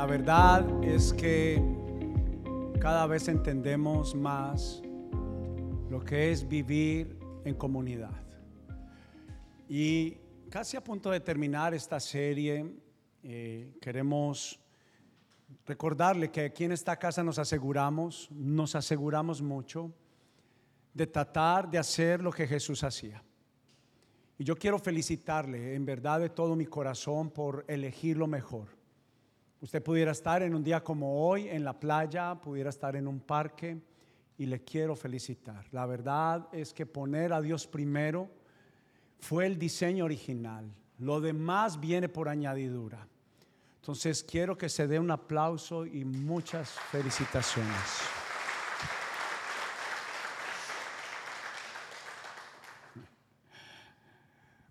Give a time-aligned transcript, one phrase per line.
[0.00, 1.62] La verdad es que
[2.80, 4.80] cada vez entendemos más
[5.90, 8.18] lo que es vivir en comunidad.
[9.68, 10.16] Y
[10.48, 12.74] casi a punto de terminar esta serie,
[13.22, 14.58] eh, queremos
[15.66, 19.92] recordarle que aquí en esta casa nos aseguramos, nos aseguramos mucho
[20.94, 23.22] de tratar de hacer lo que Jesús hacía.
[24.38, 28.79] Y yo quiero felicitarle en verdad de todo mi corazón por elegir lo mejor.
[29.60, 33.20] Usted pudiera estar en un día como hoy en la playa, pudiera estar en un
[33.20, 33.78] parque
[34.38, 35.66] y le quiero felicitar.
[35.72, 38.30] La verdad es que poner a Dios primero
[39.18, 40.72] fue el diseño original.
[40.98, 43.06] Lo demás viene por añadidura.
[43.76, 48.00] Entonces quiero que se dé un aplauso y muchas felicitaciones.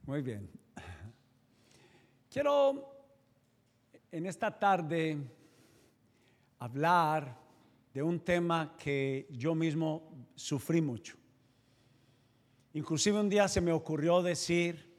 [0.08, 0.50] Muy bien.
[2.32, 2.99] Quiero
[4.12, 5.18] en esta tarde
[6.60, 7.38] hablar
[7.94, 11.16] de un tema que yo mismo sufrí mucho.
[12.74, 14.94] Inclusive un día se me ocurrió decir,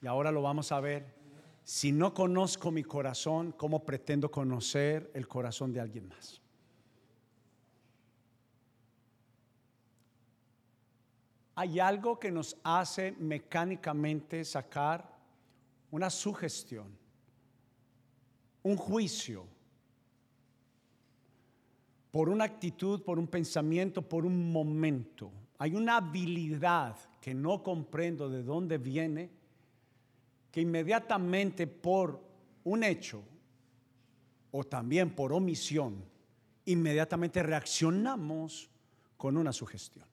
[0.00, 1.16] y ahora lo vamos a ver,
[1.64, 6.40] si no conozco mi corazón, ¿cómo pretendo conocer el corazón de alguien más?
[11.58, 15.12] hay algo que nos hace mecánicamente sacar
[15.90, 16.96] una sugestión,
[18.62, 19.46] un juicio,
[22.10, 25.30] por una actitud, por un pensamiento, por un momento.
[25.58, 29.30] Hay una habilidad que no comprendo de dónde viene,
[30.50, 32.20] que inmediatamente por
[32.64, 33.22] un hecho
[34.50, 36.02] o también por omisión,
[36.64, 38.70] inmediatamente reaccionamos
[39.16, 40.06] con una sugestión.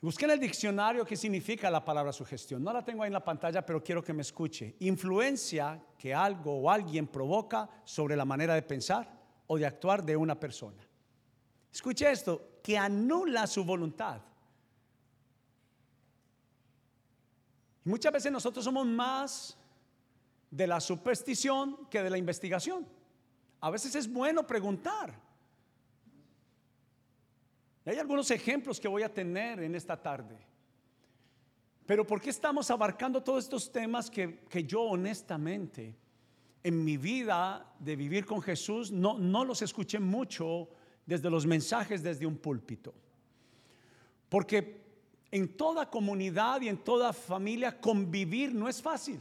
[0.00, 2.64] Busqué en el diccionario qué significa la palabra sugestión.
[2.64, 4.76] No la tengo ahí en la pantalla, pero quiero que me escuche.
[4.80, 9.12] Influencia que algo o alguien provoca sobre la manera de pensar
[9.46, 10.82] o de actuar de una persona.
[11.70, 14.22] Escuche esto, que anula su voluntad.
[17.84, 19.56] Y muchas veces nosotros somos más
[20.50, 22.86] de la superstición que de la investigación.
[23.60, 25.29] A veces es bueno preguntar
[27.90, 30.38] hay algunos ejemplos que voy a tener en esta tarde.
[31.86, 35.96] Pero ¿por qué estamos abarcando todos estos temas que, yo honestamente
[36.62, 40.68] en mi vida de vivir con Jesús no, no los escuché mucho
[41.04, 42.94] desde los mensajes desde un púlpito?
[44.28, 44.84] Porque
[45.32, 49.20] en toda comunidad y en toda familia convivir no es fácil.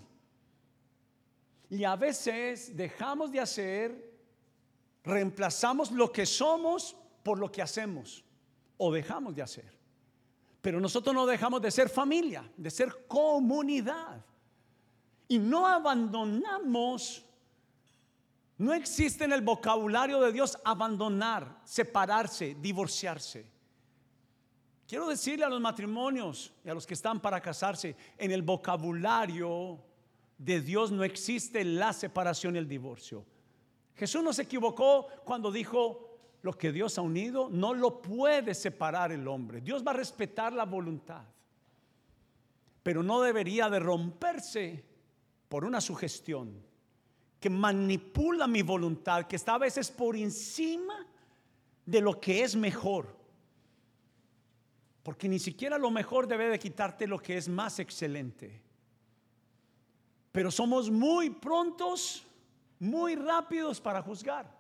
[1.72, 4.14] Y a veces dejamos de hacer,
[5.04, 8.24] reemplazamos lo que somos por lo que hacemos
[8.80, 9.78] o dejamos de hacer.
[10.62, 14.26] Pero nosotros no dejamos de ser familia, de ser comunidad.
[15.28, 17.24] Y no abandonamos,
[18.58, 23.46] no existe en el vocabulario de Dios abandonar, separarse, divorciarse.
[24.88, 29.80] Quiero decirle a los matrimonios y a los que están para casarse, en el vocabulario
[30.38, 33.26] de Dios no existe la separación y el divorcio.
[33.94, 36.09] Jesús no se equivocó cuando dijo,
[36.42, 39.62] lo que Dios ha unido no lo puede separar el hombre.
[39.62, 41.24] Dios va a respetar la voluntad.
[42.84, 44.84] Pero no debería de romperse
[45.50, 46.64] por una sugestión
[47.40, 51.06] que manipula mi voluntad, que está a veces por encima
[51.86, 53.16] de lo que es mejor.
[55.04, 58.62] Porque ni siquiera lo mejor debe de quitarte lo que es más excelente.
[60.32, 62.26] Pero somos muy prontos,
[62.80, 64.59] muy rápidos para juzgar.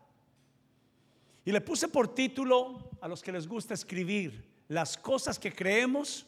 [1.45, 6.25] Y le puse por título a los que les gusta escribir las cosas que creemos,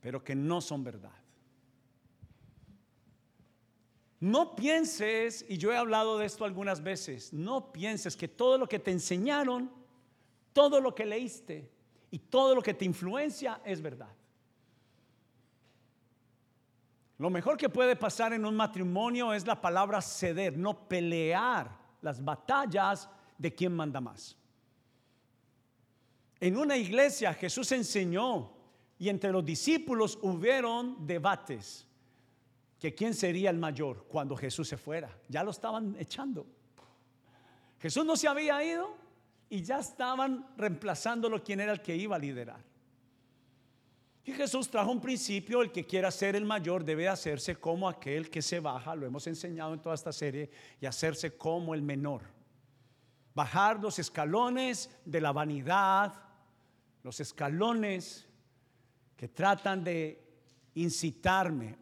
[0.00, 1.12] pero que no son verdad.
[4.20, 8.68] No pienses, y yo he hablado de esto algunas veces, no pienses que todo lo
[8.68, 9.70] que te enseñaron,
[10.52, 11.70] todo lo que leíste
[12.10, 14.14] y todo lo que te influencia es verdad.
[17.18, 22.24] Lo mejor que puede pasar en un matrimonio es la palabra ceder, no pelear las
[22.24, 23.08] batallas
[23.42, 24.36] de quién manda más.
[26.38, 28.52] En una iglesia Jesús enseñó
[28.98, 31.86] y entre los discípulos hubieron debates
[32.78, 35.10] que quién sería el mayor cuando Jesús se fuera.
[35.28, 36.46] Ya lo estaban echando.
[37.80, 38.96] Jesús no se había ido
[39.50, 42.62] y ya estaban reemplazándolo quién era el que iba a liderar.
[44.24, 48.30] Y Jesús trajo un principio, el que quiera ser el mayor debe hacerse como aquel
[48.30, 50.48] que se baja, lo hemos enseñado en toda esta serie,
[50.80, 52.22] y hacerse como el menor
[53.34, 56.14] bajar los escalones de la vanidad,
[57.02, 58.28] los escalones
[59.16, 60.22] que tratan de
[60.74, 61.76] incitarme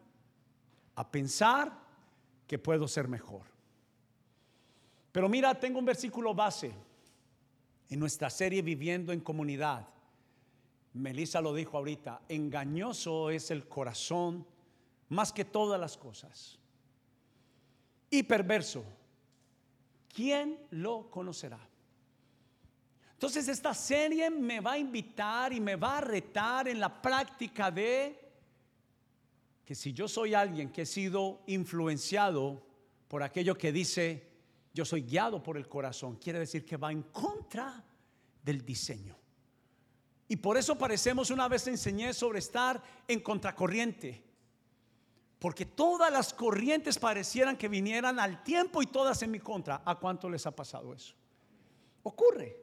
[0.95, 1.71] a pensar
[2.47, 3.43] que puedo ser mejor.
[5.11, 6.73] Pero mira, tengo un versículo base
[7.89, 9.87] en nuestra serie Viviendo en Comunidad.
[10.93, 14.45] Melissa lo dijo ahorita, engañoso es el corazón
[15.09, 16.59] más que todas las cosas.
[18.09, 18.83] Y perverso,
[20.13, 21.59] ¿quién lo conocerá?
[23.13, 27.69] Entonces esta serie me va a invitar y me va a retar en la práctica
[27.69, 28.19] de
[29.63, 32.65] que si yo soy alguien que he sido influenciado
[33.07, 34.27] por aquello que dice,
[34.73, 37.83] yo soy guiado por el corazón, quiere decir que va en contra
[38.43, 39.15] del diseño.
[40.27, 44.23] Y por eso parecemos, una vez enseñé sobre estar en contracorriente.
[45.41, 49.81] Porque todas las corrientes parecieran que vinieran al tiempo y todas en mi contra.
[49.83, 51.15] ¿A cuánto les ha pasado eso?
[52.03, 52.55] Ocurre.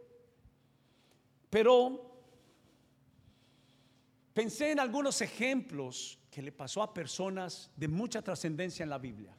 [1.51, 2.09] Pero
[4.33, 9.37] pensé en algunos ejemplos que le pasó a personas de mucha trascendencia en la Biblia.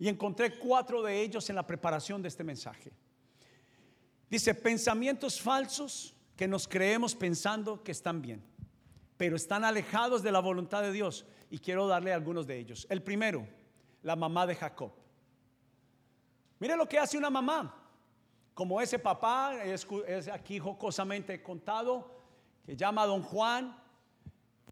[0.00, 2.90] Y encontré cuatro de ellos en la preparación de este mensaje.
[4.28, 8.42] Dice, pensamientos falsos que nos creemos pensando que están bien,
[9.16, 11.24] pero están alejados de la voluntad de Dios.
[11.50, 12.86] Y quiero darle algunos de ellos.
[12.88, 13.46] El primero,
[14.02, 14.92] la mamá de Jacob.
[16.60, 17.74] Mire lo que hace una mamá.
[18.54, 19.86] Como ese papá, es,
[20.28, 22.20] aquí jocosamente contado,
[22.64, 23.76] que llama a don Juan,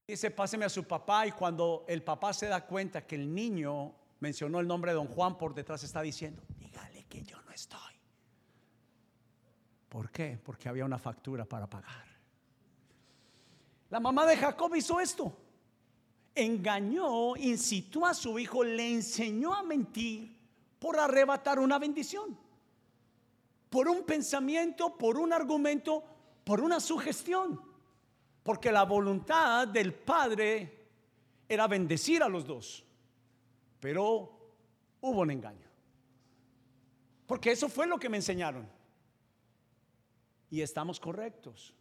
[0.06, 3.94] dice, páseme a su papá y cuando el papá se da cuenta que el niño
[4.20, 7.78] mencionó el nombre de don Juan, por detrás está diciendo, dígale que yo no estoy.
[9.88, 10.38] ¿Por qué?
[10.44, 12.06] Porque había una factura para pagar.
[13.88, 15.34] La mamá de Jacob hizo esto.
[16.40, 20.36] Engañó, incitó a su hijo, le enseñó a mentir
[20.78, 22.38] por arrebatar una bendición.
[23.68, 26.04] Por un pensamiento, por un argumento,
[26.44, 27.60] por una sugestión.
[28.42, 30.86] Porque la voluntad del padre
[31.48, 32.84] era bendecir a los dos.
[33.80, 34.30] Pero
[35.00, 35.68] hubo un engaño.
[37.26, 38.66] Porque eso fue lo que me enseñaron.
[40.50, 41.74] Y estamos correctos.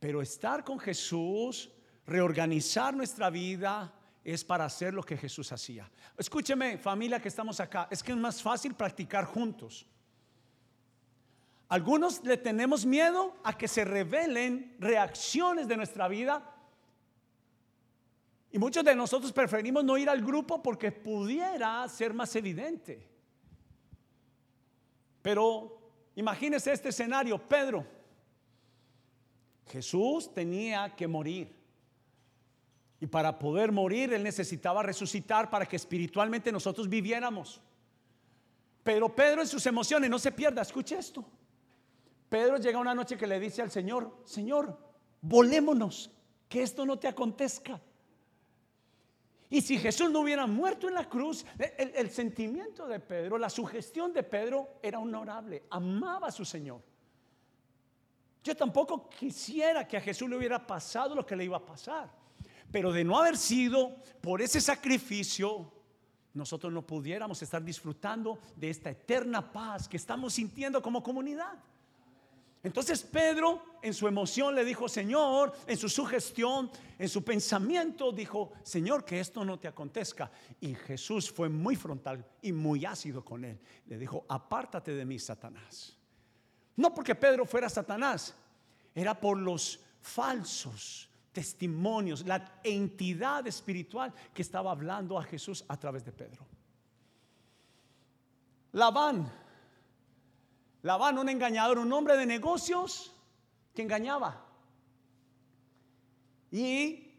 [0.00, 1.70] Pero estar con Jesús,
[2.06, 3.92] reorganizar nuestra vida,
[4.24, 5.90] es para hacer lo que Jesús hacía.
[6.16, 9.86] Escúcheme, familia que estamos acá, es que es más fácil practicar juntos.
[11.68, 16.54] Algunos le tenemos miedo a que se revelen reacciones de nuestra vida
[18.50, 23.04] y muchos de nosotros preferimos no ir al grupo porque pudiera ser más evidente.
[25.20, 27.84] Pero imagínese este escenario, Pedro.
[29.66, 31.63] Jesús tenía que morir.
[33.04, 37.60] Y para poder morir, Él necesitaba resucitar para que espiritualmente nosotros viviéramos.
[38.82, 41.22] Pero Pedro en sus emociones, no se pierda, escuche esto.
[42.30, 44.78] Pedro llega una noche que le dice al Señor, Señor,
[45.20, 46.10] volémonos,
[46.48, 47.78] que esto no te acontezca.
[49.50, 51.44] Y si Jesús no hubiera muerto en la cruz,
[51.76, 56.80] el, sentimiento de Pedro, la sugestión de Pedro era honorable, amaba a su Señor.
[58.42, 62.23] Yo tampoco quisiera que a Jesús le hubiera pasado lo que le iba a pasar.
[62.74, 65.72] Pero de no haber sido por ese sacrificio,
[66.32, 71.52] nosotros no pudiéramos estar disfrutando de esta eterna paz que estamos sintiendo como comunidad.
[72.64, 76.68] Entonces Pedro en su emoción le dijo, Señor, en su sugestión,
[76.98, 80.32] en su pensamiento, dijo, Señor, que esto no te acontezca.
[80.60, 83.56] Y Jesús fue muy frontal y muy ácido con él.
[83.86, 85.96] Le dijo, apártate de mí, Satanás.
[86.74, 88.34] No porque Pedro fuera Satanás,
[88.96, 96.02] era por los falsos testimonios, la entidad espiritual que estaba hablando a Jesús a través
[96.02, 96.46] de Pedro.
[98.72, 99.30] Labán
[100.84, 103.10] Labán, un engañador, un hombre de negocios
[103.74, 104.44] que engañaba.
[106.50, 107.10] Y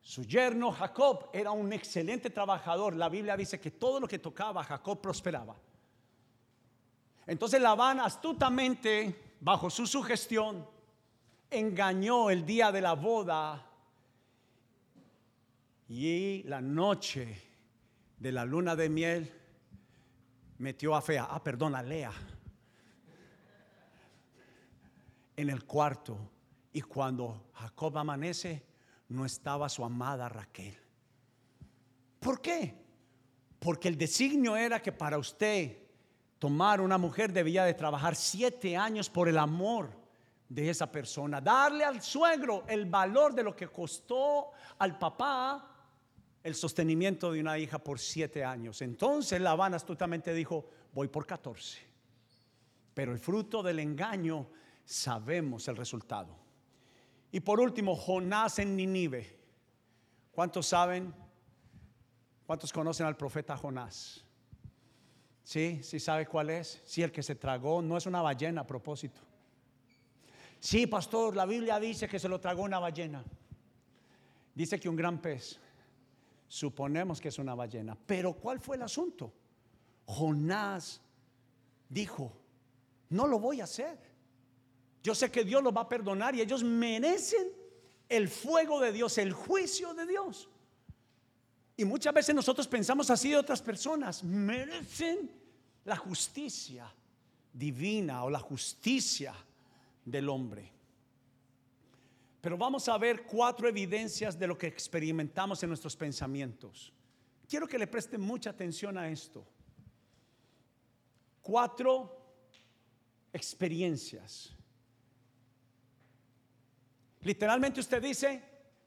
[0.00, 2.96] su yerno Jacob era un excelente trabajador.
[2.96, 5.54] La Biblia dice que todo lo que tocaba Jacob prosperaba.
[7.26, 10.66] Entonces Labán astutamente, bajo su sugestión,
[11.58, 13.70] engañó el día de la boda
[15.88, 17.42] y la noche
[18.18, 19.32] de la luna de miel
[20.58, 22.12] metió a Fea, ah, perdón, a Lea
[25.36, 26.18] en el cuarto
[26.72, 28.64] y cuando Jacob amanece,
[29.08, 30.76] no estaba su amada Raquel.
[32.20, 32.74] ¿Por qué?
[33.58, 35.78] Porque el designio era que para usted
[36.38, 40.03] tomar una mujer debía de trabajar siete años por el amor
[40.54, 45.68] de esa persona, darle al suegro el valor de lo que costó al papá
[46.44, 48.80] el sostenimiento de una hija por siete años.
[48.80, 51.80] Entonces Labán astutamente dijo, voy por 14.
[52.92, 54.46] Pero el fruto del engaño
[54.84, 56.36] sabemos el resultado.
[57.32, 59.36] Y por último, Jonás en Ninive.
[60.30, 61.12] ¿Cuántos saben?
[62.46, 64.24] ¿Cuántos conocen al profeta Jonás?
[65.42, 66.80] Sí, sí sabe cuál es.
[66.84, 69.20] Sí, el que se tragó no es una ballena a propósito.
[70.64, 73.22] Sí, pastor, la Biblia dice que se lo tragó una ballena.
[74.54, 75.58] Dice que un gran pez.
[76.48, 77.94] Suponemos que es una ballena.
[78.06, 79.30] Pero ¿cuál fue el asunto?
[80.06, 81.02] Jonás
[81.86, 82.32] dijo,
[83.10, 83.98] no lo voy a hacer.
[85.02, 87.46] Yo sé que Dios lo va a perdonar y ellos merecen
[88.08, 90.48] el fuego de Dios, el juicio de Dios.
[91.76, 95.30] Y muchas veces nosotros pensamos así de otras personas, merecen
[95.84, 96.90] la justicia
[97.52, 99.34] divina o la justicia
[100.04, 100.72] del hombre.
[102.40, 106.92] Pero vamos a ver cuatro evidencias de lo que experimentamos en nuestros pensamientos.
[107.48, 109.46] Quiero que le presten mucha atención a esto.
[111.40, 112.24] Cuatro
[113.32, 114.54] experiencias.
[117.22, 118.42] Literalmente usted dice,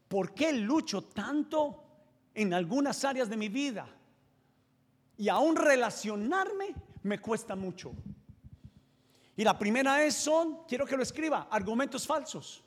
[0.08, 1.84] ¿por qué lucho tanto
[2.34, 3.88] en algunas áreas de mi vida?
[5.18, 7.94] Y aún relacionarme me cuesta mucho.
[9.38, 12.64] Y la primera es son, quiero que lo escriba, argumentos falsos.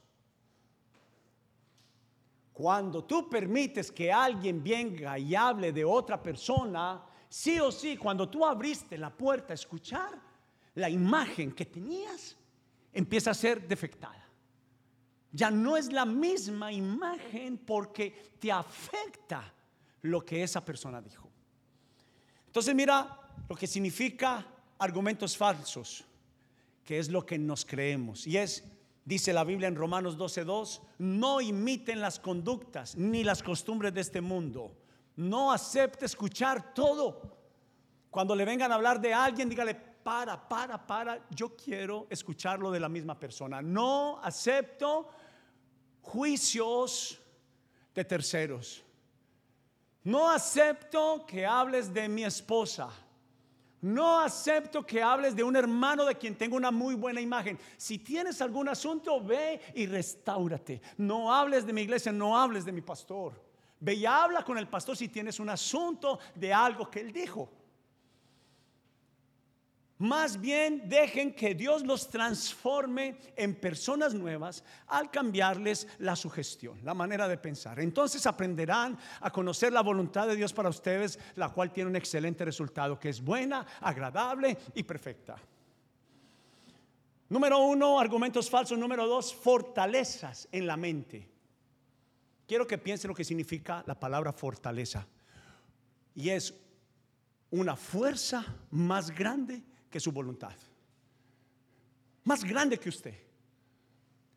[2.52, 8.28] Cuando tú permites que alguien venga y hable de otra persona, sí o sí, cuando
[8.28, 10.16] tú abriste la puerta a escuchar,
[10.74, 12.36] la imagen que tenías
[12.92, 14.28] empieza a ser defectada.
[15.32, 19.52] Ya no es la misma imagen porque te afecta
[20.02, 21.28] lo que esa persona dijo.
[22.46, 24.46] Entonces mira lo que significa
[24.78, 26.04] argumentos falsos
[26.84, 28.26] que es lo que nos creemos.
[28.26, 28.64] Y es,
[29.04, 34.20] dice la Biblia en Romanos 12:2, no imiten las conductas ni las costumbres de este
[34.20, 34.76] mundo.
[35.16, 37.38] No acepte escuchar todo.
[38.10, 42.80] Cuando le vengan a hablar de alguien, dígale, para, para, para, yo quiero escucharlo de
[42.80, 43.60] la misma persona.
[43.60, 45.08] No acepto
[46.00, 47.20] juicios
[47.94, 48.82] de terceros.
[50.02, 52.88] No acepto que hables de mi esposa.
[53.82, 57.58] No acepto que hables de un hermano de quien tengo una muy buena imagen.
[57.76, 60.82] Si tienes algún asunto, ve y restáurate.
[60.98, 63.32] No hables de mi iglesia, no hables de mi pastor.
[63.80, 67.48] Ve y habla con el pastor si tienes un asunto de algo que él dijo.
[70.00, 76.94] Más bien dejen que Dios los transforme en personas nuevas al cambiarles la sugestión, la
[76.94, 77.78] manera de pensar.
[77.80, 82.46] Entonces aprenderán a conocer la voluntad de Dios para ustedes, la cual tiene un excelente
[82.46, 85.36] resultado, que es buena, agradable y perfecta.
[87.28, 88.78] Número uno, argumentos falsos.
[88.78, 91.28] Número dos, fortalezas en la mente.
[92.48, 95.06] Quiero que piensen lo que significa la palabra fortaleza.
[96.14, 96.54] Y es
[97.50, 100.54] una fuerza más grande que su voluntad.
[102.24, 103.14] Más grande que usted.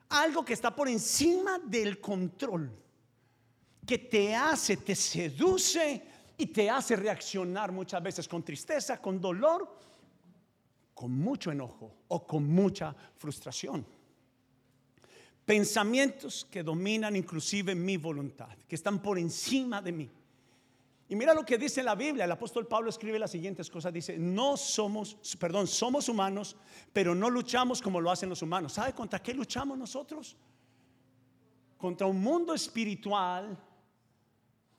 [0.10, 2.72] Algo que está por encima del control.
[3.86, 6.02] Que te hace, te seduce
[6.38, 9.80] y te hace reaccionar muchas veces con tristeza, con dolor,
[10.94, 13.86] con mucho enojo o con mucha frustración.
[15.46, 20.10] Pensamientos que dominan inclusive mi voluntad, que están por encima de mí.
[21.10, 22.26] Y mira lo que dice la Biblia.
[22.26, 23.94] El apóstol Pablo escribe las siguientes cosas.
[23.94, 26.56] Dice, no somos, perdón, somos humanos,
[26.92, 28.74] pero no luchamos como lo hacen los humanos.
[28.74, 30.38] ¿Sabe contra qué luchamos nosotros?
[31.78, 33.58] Contra un mundo espiritual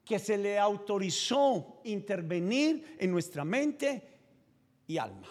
[0.04, 4.18] que se le autorizó intervenir en nuestra mente
[4.86, 5.28] y alma.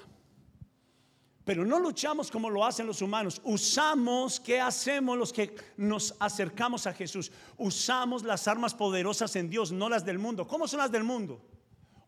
[1.46, 3.42] Pero no luchamos como lo hacen los humanos.
[3.44, 7.32] Usamos, ¿qué hacemos los que nos acercamos a Jesús?
[7.58, 10.48] Usamos las armas poderosas en Dios, no las del mundo.
[10.48, 11.42] ¿Cómo son las del mundo?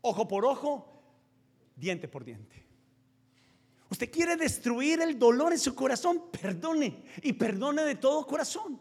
[0.02, 1.04] Ojo por ojo,
[1.76, 2.66] diente por diente.
[3.90, 8.80] Usted quiere destruir el dolor en su corazón, perdone y perdone de todo corazón.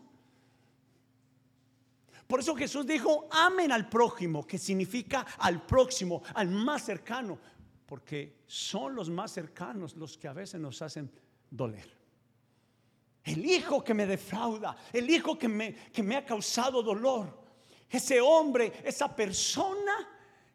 [2.26, 7.38] Por eso Jesús dijo, amen al prójimo, que significa al próximo, al más cercano
[7.86, 11.10] porque son los más cercanos los que a veces nos hacen
[11.50, 11.88] doler.
[13.22, 17.42] El hijo que me defrauda, el hijo que me, que me ha causado dolor,
[17.88, 20.08] ese hombre, esa persona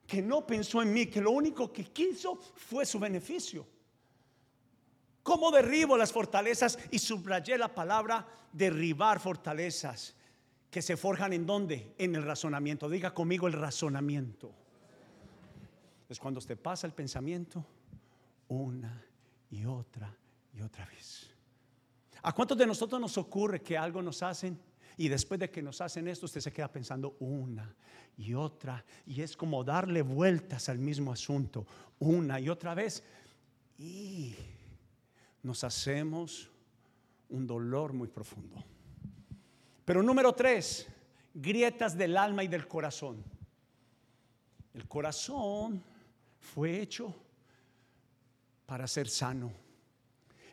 [0.05, 3.67] que no pensó en mí, que lo único que quiso fue su beneficio.
[5.23, 6.79] ¿Cómo derribo las fortalezas?
[6.91, 10.15] Y subrayé la palabra derribar fortalezas
[10.71, 11.93] que se forjan en dónde?
[11.97, 12.89] En el razonamiento.
[12.89, 14.58] Diga conmigo el razonamiento
[16.09, 17.63] es cuando usted pasa el pensamiento
[18.47, 19.03] una
[19.51, 20.13] y otra
[20.53, 21.29] y otra vez.
[22.23, 24.59] ¿A cuántos de nosotros nos ocurre que algo nos hacen
[24.97, 27.73] y después de que nos hacen esto usted se queda pensando una
[28.17, 31.65] y otra y es como darle vueltas al mismo asunto
[31.99, 33.03] una y otra vez
[33.77, 34.35] y
[35.43, 36.49] nos hacemos
[37.29, 38.61] un dolor muy profundo.
[39.85, 40.87] Pero número tres,
[41.33, 43.23] grietas del alma y del corazón.
[44.73, 45.83] El corazón
[46.53, 47.15] fue hecho
[48.65, 49.51] para ser sano.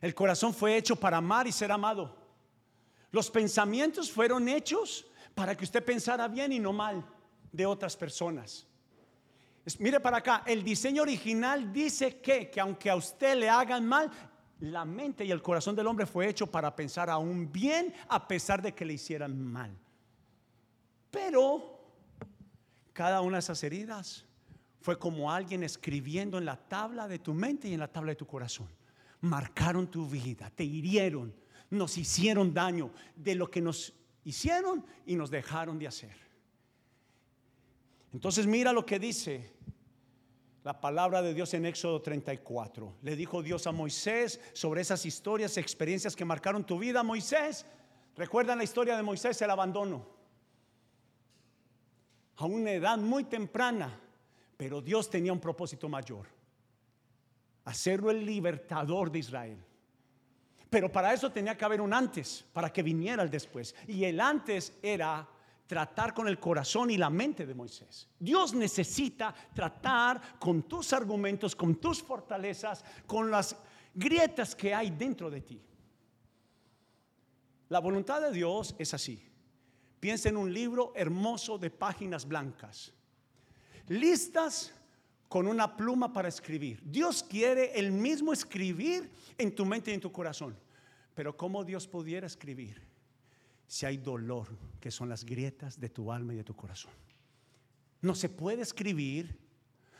[0.01, 2.15] El corazón fue hecho para amar y ser amado.
[3.11, 7.05] Los pensamientos fueron hechos para que usted pensara bien y no mal
[7.51, 8.67] de otras personas.
[9.79, 14.11] Mire para acá, el diseño original dice que, que aunque a usted le hagan mal,
[14.61, 18.63] la mente y el corazón del hombre fue hecho para pensar aún bien a pesar
[18.63, 19.77] de que le hicieran mal.
[21.11, 21.81] Pero
[22.93, 24.26] cada una de esas heridas
[24.81, 28.17] fue como alguien escribiendo en la tabla de tu mente y en la tabla de
[28.17, 28.69] tu corazón.
[29.21, 31.35] Marcaron tu vida, te hirieron,
[31.71, 33.93] nos hicieron daño de lo que nos
[34.25, 36.15] hicieron y nos dejaron de hacer.
[38.13, 39.57] Entonces mira lo que dice
[40.67, 42.97] la palabra de Dios en Éxodo 34.
[43.03, 47.05] Le dijo Dios a Moisés sobre esas historias, experiencias que marcaron tu vida.
[47.05, 47.65] Moisés,
[48.17, 50.09] recuerdan la historia de Moisés, el abandono.
[52.39, 54.01] A una edad muy temprana,
[54.57, 56.27] pero Dios tenía un propósito mayor.
[57.65, 59.59] Hacerlo el libertador de Israel.
[60.71, 63.75] Pero para eso tenía que haber un antes, para que viniera el después.
[63.87, 65.27] Y el antes era
[65.67, 68.09] tratar con el corazón y la mente de Moisés.
[68.19, 73.57] Dios necesita tratar con tus argumentos, con tus fortalezas, con las
[73.95, 75.61] grietas que hay dentro de ti.
[77.69, 79.23] La voluntad de Dios es así.
[79.99, 82.93] Piensa en un libro hermoso de páginas blancas,
[83.89, 84.73] listas
[85.29, 86.81] con una pluma para escribir.
[86.85, 90.57] Dios quiere el mismo escribir en tu mente y en tu corazón.
[91.15, 92.81] Pero ¿cómo Dios pudiera escribir?
[93.67, 94.47] si hay dolor,
[94.81, 96.93] que son las grietas de tu alma y de tu corazón.
[98.01, 99.37] No se puede escribir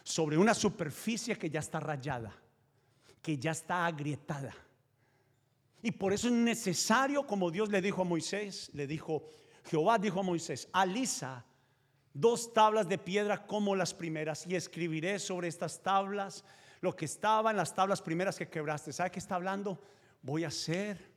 [0.03, 2.33] sobre una superficie que ya está rayada,
[3.21, 4.55] que ya está agrietada.
[5.83, 9.29] Y por eso es necesario, como Dios le dijo a Moisés, le dijo,
[9.65, 11.45] Jehová dijo a Moisés, alisa
[12.21, 16.45] dos tablas de piedra como las primeras y escribiré sobre estas tablas
[16.81, 18.93] lo que estaba en las tablas primeras que quebraste.
[18.93, 19.81] ¿Sabe qué está hablando?
[20.23, 21.17] Voy a hacer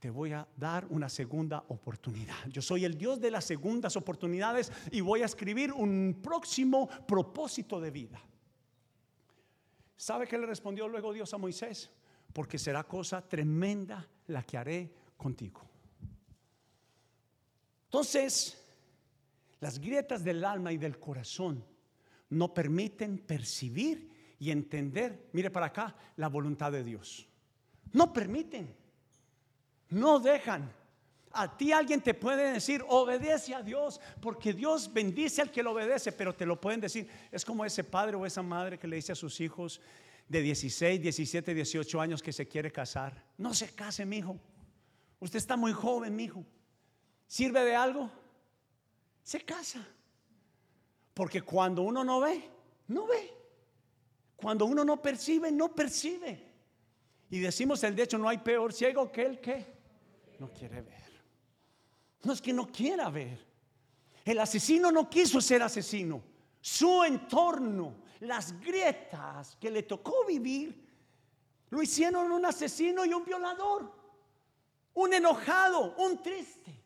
[0.00, 2.34] te voy a dar una segunda oportunidad.
[2.48, 7.78] Yo soy el Dios de las segundas oportunidades y voy a escribir un próximo propósito
[7.78, 8.20] de vida.
[9.98, 11.90] ¿Sabe qué le respondió luego Dios a Moisés?
[12.32, 15.60] Porque será cosa tremenda la que haré contigo.
[17.84, 18.59] Entonces,
[19.60, 21.64] las grietas del alma y del corazón
[22.30, 27.28] no permiten percibir y entender, mire para acá, la voluntad de Dios.
[27.92, 28.74] No permiten.
[29.90, 30.72] No dejan.
[31.32, 35.72] A ti alguien te puede decir, obedece a Dios, porque Dios bendice al que lo
[35.72, 37.08] obedece, pero te lo pueden decir.
[37.30, 39.80] Es como ese padre o esa madre que le dice a sus hijos
[40.28, 43.24] de 16, 17, 18 años que se quiere casar.
[43.36, 44.38] No se case, mi hijo.
[45.18, 46.44] Usted está muy joven, mi hijo.
[47.26, 48.10] ¿Sirve de algo?
[49.30, 49.78] Se casa.
[51.14, 52.50] Porque cuando uno no ve,
[52.88, 53.32] no ve.
[54.34, 56.52] Cuando uno no percibe, no percibe.
[57.30, 59.64] Y decimos el de hecho, no hay peor ciego que el que
[60.40, 61.22] no quiere ver.
[62.24, 63.38] No es que no quiera ver.
[64.24, 66.24] El asesino no quiso ser asesino.
[66.60, 70.88] Su entorno, las grietas que le tocó vivir,
[71.68, 73.94] lo hicieron un asesino y un violador,
[74.94, 76.79] un enojado, un triste.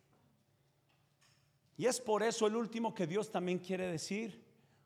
[1.76, 4.42] Y es por eso el último que Dios también quiere decir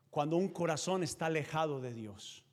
[0.09, 2.43] cuando un corazón está alejado de Dios.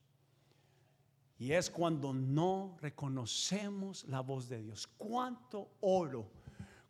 [1.38, 4.86] Y es cuando no reconocemos la voz de Dios.
[4.86, 6.30] ¿Cuánto oro,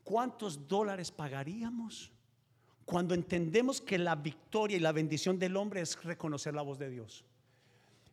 [0.05, 2.13] cuántos dólares pagaríamos
[2.85, 6.91] cuando entendemos que la victoria y la bendición del hombre es reconocer la voz de
[6.91, 7.25] Dios?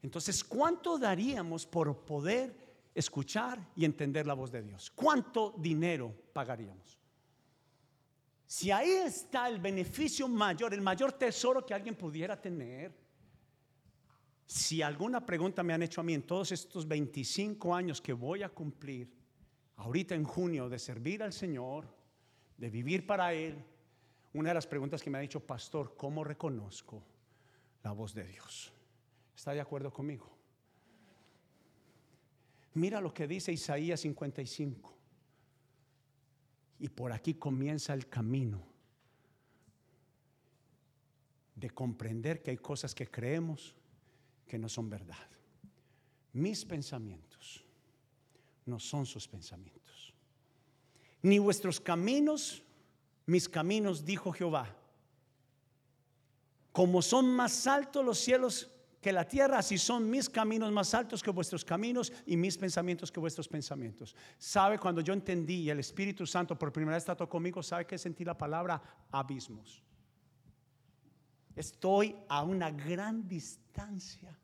[0.01, 2.55] Entonces, ¿cuánto daríamos por poder
[2.93, 4.91] escuchar y entender la voz de Dios?
[4.91, 7.02] ¿Cuánto dinero pagaríamos?
[8.53, 12.95] Si ahí está el beneficio mayor, el mayor tesoro que alguien pudiera tener,
[14.45, 18.43] si alguna pregunta me han hecho a mí en todos estos 25 años que voy
[18.43, 19.11] a cumplir,
[19.77, 21.87] ahorita en junio, de servir al Señor,
[22.55, 23.57] de vivir para Él,
[24.33, 27.03] una de las preguntas que me ha dicho, pastor, ¿cómo reconozco
[27.81, 28.71] la voz de Dios?
[29.35, 30.31] ¿Está de acuerdo conmigo?
[32.75, 35.02] Mira lo que dice Isaías 55.
[36.79, 38.61] Y por aquí comienza el camino
[41.55, 43.75] de comprender que hay cosas que creemos
[44.47, 45.27] que no son verdad.
[46.33, 47.63] Mis pensamientos
[48.65, 50.13] no son sus pensamientos.
[51.21, 52.63] Ni vuestros caminos,
[53.25, 54.75] mis caminos, dijo Jehová.
[56.71, 58.72] Como son más altos los cielos
[59.03, 63.11] que la tierra, así son mis caminos más altos que vuestros caminos y mis pensamientos
[63.11, 64.15] que vuestros pensamientos.
[64.39, 67.61] ¿Sabe cuando yo entendí y el Espíritu Santo por primera vez trató conmigo?
[67.61, 69.83] ¿Sabe que sentí la palabra abismos?
[71.55, 74.35] Estoy a una gran distancia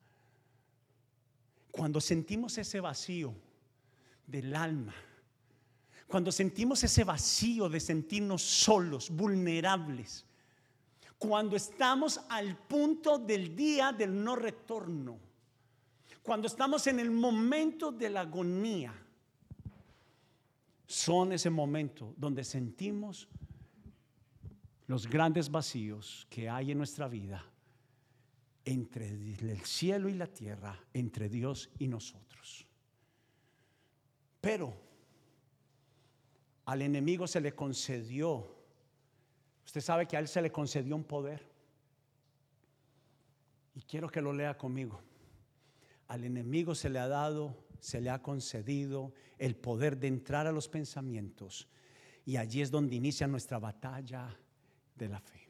[1.72, 3.34] Cuando sentimos ese vacío
[4.28, 4.93] del alma,
[6.08, 10.26] cuando sentimos ese vacío de sentirnos solos, vulnerables,
[11.20, 15.20] cuando estamos al punto del día del no retorno,
[16.24, 18.94] cuando estamos en el momento de la agonía,
[20.88, 23.28] son ese momento donde sentimos
[24.88, 27.46] los grandes vacíos que hay en nuestra vida
[28.66, 32.66] entre el cielo y la tierra, entre Dios y nosotros.
[34.42, 34.74] Pero
[36.66, 38.59] al enemigo se le concedió,
[39.70, 41.48] usted sabe que a él se le concedió un poder.
[43.76, 45.00] Y quiero que lo lea conmigo.
[46.08, 50.52] Al enemigo se le ha dado, se le ha concedido el poder de entrar a
[50.52, 51.68] los pensamientos.
[52.26, 54.36] Y allí es donde inicia nuestra batalla
[54.96, 55.48] de la fe.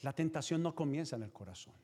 [0.00, 1.74] La tentación no comienza en el corazón.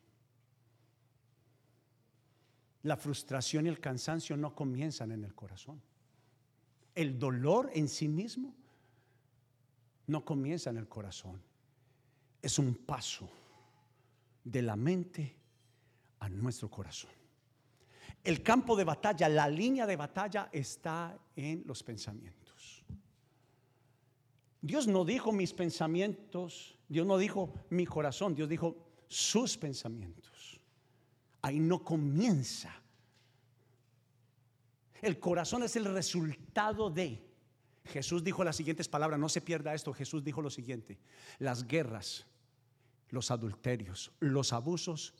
[2.82, 5.80] La frustración y el cansancio no comienzan en el corazón.
[6.96, 8.56] El dolor en sí mismo
[10.06, 11.42] no comienza en el corazón.
[12.40, 13.28] Es un paso
[14.44, 15.36] de la mente
[16.20, 17.10] a nuestro corazón.
[18.22, 22.84] El campo de batalla, la línea de batalla está en los pensamientos.
[24.60, 30.60] Dios no dijo mis pensamientos, Dios no dijo mi corazón, Dios dijo sus pensamientos.
[31.42, 32.74] Ahí no comienza.
[35.00, 37.25] El corazón es el resultado de.
[37.86, 40.98] Jesús dijo las siguientes palabras, no se pierda esto, Jesús dijo lo siguiente,
[41.38, 42.26] las guerras,
[43.10, 45.14] los adulterios, los abusos,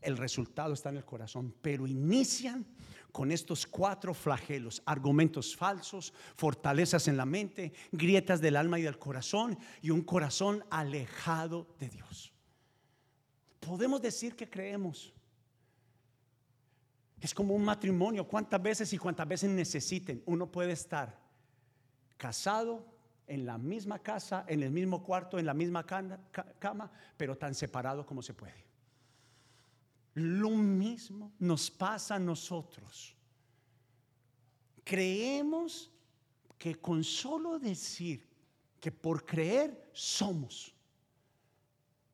[0.00, 2.66] el resultado está en el corazón, pero inician
[3.10, 8.98] con estos cuatro flagelos, argumentos falsos, fortalezas en la mente, grietas del alma y del
[8.98, 12.32] corazón y un corazón alejado de Dios.
[13.60, 15.12] Podemos decir que creemos.
[17.20, 20.22] Es como un matrimonio, cuántas veces y cuántas veces necesiten.
[20.26, 21.27] Uno puede estar
[22.18, 22.84] casado
[23.26, 28.04] en la misma casa, en el mismo cuarto, en la misma cama, pero tan separado
[28.04, 28.66] como se puede.
[30.14, 33.14] Lo mismo nos pasa a nosotros.
[34.84, 35.90] Creemos
[36.58, 38.26] que con solo decir
[38.80, 40.74] que por creer somos,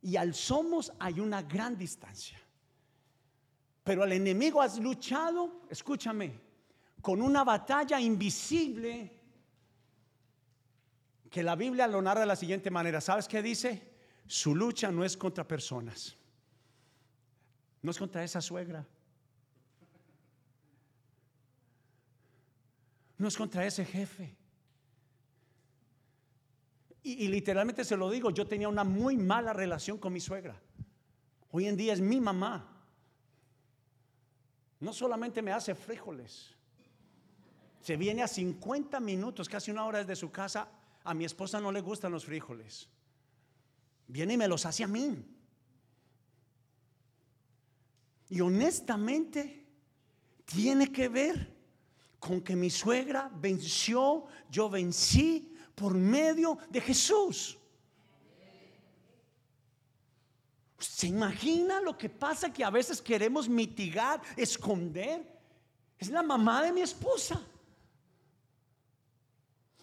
[0.03, 2.39] y al somos hay una gran distancia.
[3.83, 6.39] Pero al enemigo has luchado, escúchame,
[7.01, 9.24] con una batalla invisible
[11.35, 13.01] que la Biblia lo narra de la siguiente manera.
[13.01, 13.83] ¿Sabes qué dice?
[14.25, 16.17] Su lucha no es contra personas.
[17.83, 18.87] No es contra esa suegra.
[23.19, 24.37] No es contra ese jefe.
[27.03, 30.55] Y, literalmente se lo digo, yo tenía una muy mala relación con mi suegra.
[31.51, 32.81] Hoy en día es mi mamá.
[34.79, 36.55] No solamente me hace frijoles,
[37.81, 40.69] se viene a 50 minutos, casi una hora desde su casa.
[41.05, 42.89] A mi esposa no le gustan los frijoles.
[44.07, 45.25] Viene y me los hace a mí.
[48.31, 49.67] Y honestamente
[50.45, 51.55] tiene que ver
[52.19, 57.59] con que mi suegra venció, yo vencí por medio de Jesús.
[60.79, 65.27] ¿Se imagina lo que pasa que a veces queremos mitigar, esconder?
[65.99, 67.41] Es la mamá de mi esposa.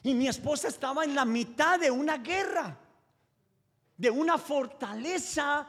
[0.03, 2.77] Y mi esposa estaba en la mitad de una guerra,
[3.97, 5.67] de una fortaleza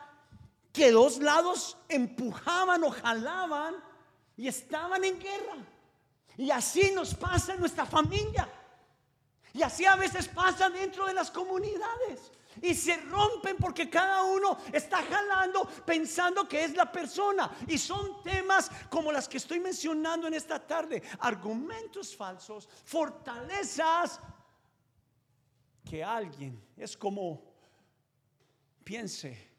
[0.72, 3.74] que dos lados empujaban o jalaban
[4.36, 5.56] y estaban en guerra.
[6.38, 8.48] Y así nos pasa en nuestra familia.
[9.52, 12.32] Y así a veces pasa dentro de las comunidades.
[12.60, 17.50] Y se rompen porque cada uno está jalando pensando que es la persona.
[17.66, 21.02] Y son temas como las que estoy mencionando en esta tarde.
[21.20, 24.20] Argumentos falsos, fortalezas
[25.84, 27.42] que alguien es como,
[28.84, 29.52] piense,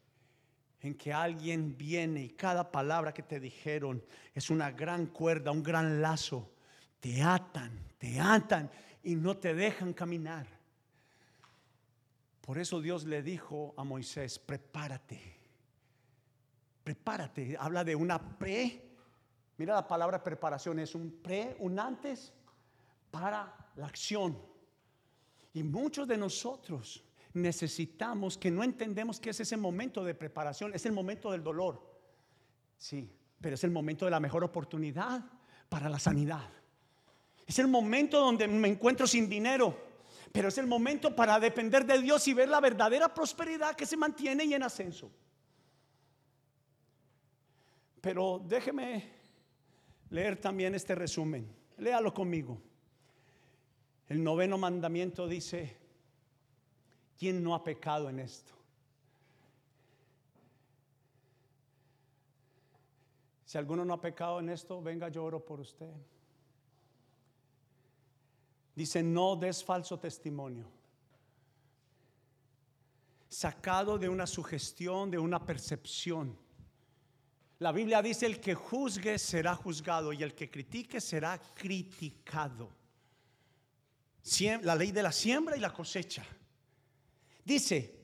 [0.80, 4.04] en que alguien viene y cada palabra que te dijeron
[4.34, 6.50] es una gran cuerda, un gran lazo.
[7.00, 8.70] Te atan, te atan
[9.02, 10.46] y no te dejan caminar.
[12.44, 15.18] Por eso Dios le dijo a Moisés, prepárate,
[16.82, 17.56] prepárate.
[17.58, 18.84] Habla de una pre,
[19.56, 22.34] mira la palabra preparación, es un pre, un antes
[23.10, 24.38] para la acción.
[25.54, 27.02] Y muchos de nosotros
[27.32, 31.98] necesitamos, que no entendemos que es ese momento de preparación, es el momento del dolor.
[32.76, 35.24] Sí, pero es el momento de la mejor oportunidad
[35.70, 36.50] para la sanidad.
[37.46, 39.93] Es el momento donde me encuentro sin dinero,
[40.34, 43.96] pero es el momento para depender de Dios y ver la verdadera prosperidad que se
[43.96, 45.08] mantiene y en ascenso.
[48.00, 49.12] Pero déjeme
[50.10, 51.48] leer también este resumen.
[51.78, 52.60] Léalo conmigo.
[54.08, 55.76] El noveno mandamiento dice,
[57.16, 58.54] ¿quién no ha pecado en esto?
[63.44, 65.94] Si alguno no ha pecado en esto, venga, yo oro por usted.
[68.74, 70.70] Dice, no des falso testimonio.
[73.28, 76.36] Sacado de una sugestión, de una percepción.
[77.58, 82.70] La Biblia dice, el que juzgue será juzgado y el que critique será criticado.
[84.62, 86.24] La ley de la siembra y la cosecha.
[87.44, 88.03] Dice,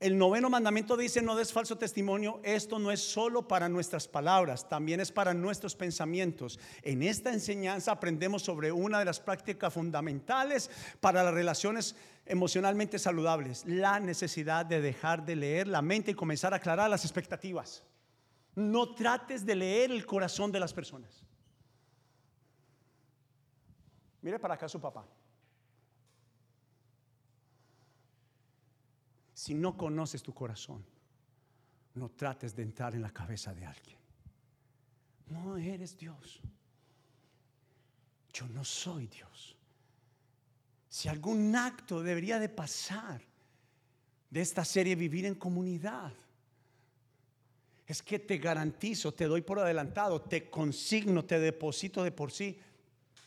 [0.00, 2.40] el noveno mandamiento dice, no des falso testimonio.
[2.44, 6.60] Esto no es solo para nuestras palabras, también es para nuestros pensamientos.
[6.82, 13.64] En esta enseñanza aprendemos sobre una de las prácticas fundamentales para las relaciones emocionalmente saludables,
[13.66, 17.82] la necesidad de dejar de leer la mente y comenzar a aclarar las expectativas.
[18.54, 21.24] No trates de leer el corazón de las personas.
[24.22, 25.04] Mire para acá su papá.
[29.38, 30.84] Si no conoces tu corazón,
[31.94, 33.96] no trates de entrar en la cabeza de alguien.
[35.28, 36.40] No eres Dios.
[38.32, 39.56] Yo no soy Dios.
[40.88, 43.22] Si algún acto debería de pasar
[44.28, 46.12] de esta serie Vivir en Comunidad,
[47.86, 52.58] es que te garantizo, te doy por adelantado, te consigno, te deposito de por sí,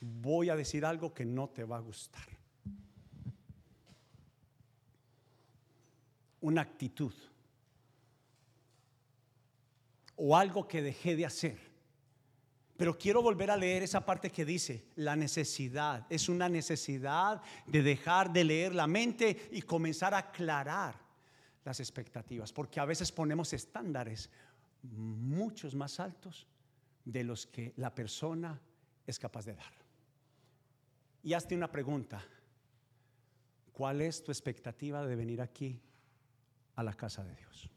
[0.02, 2.40] voy a decir algo que no te va a gustar.
[6.41, 7.13] Una actitud
[10.15, 11.71] o algo que dejé de hacer.
[12.77, 17.84] Pero quiero volver a leer esa parte que dice, la necesidad, es una necesidad de
[17.84, 20.95] dejar de leer la mente y comenzar a aclarar
[21.63, 24.30] las expectativas, porque a veces ponemos estándares
[24.82, 26.47] muchos más altos
[27.06, 28.60] de los que la persona
[29.06, 29.73] es capaz de dar.
[31.23, 32.23] Y hazte una pregunta,
[33.73, 35.80] ¿cuál es tu expectativa de venir aquí
[36.82, 37.70] a la casa de Dios.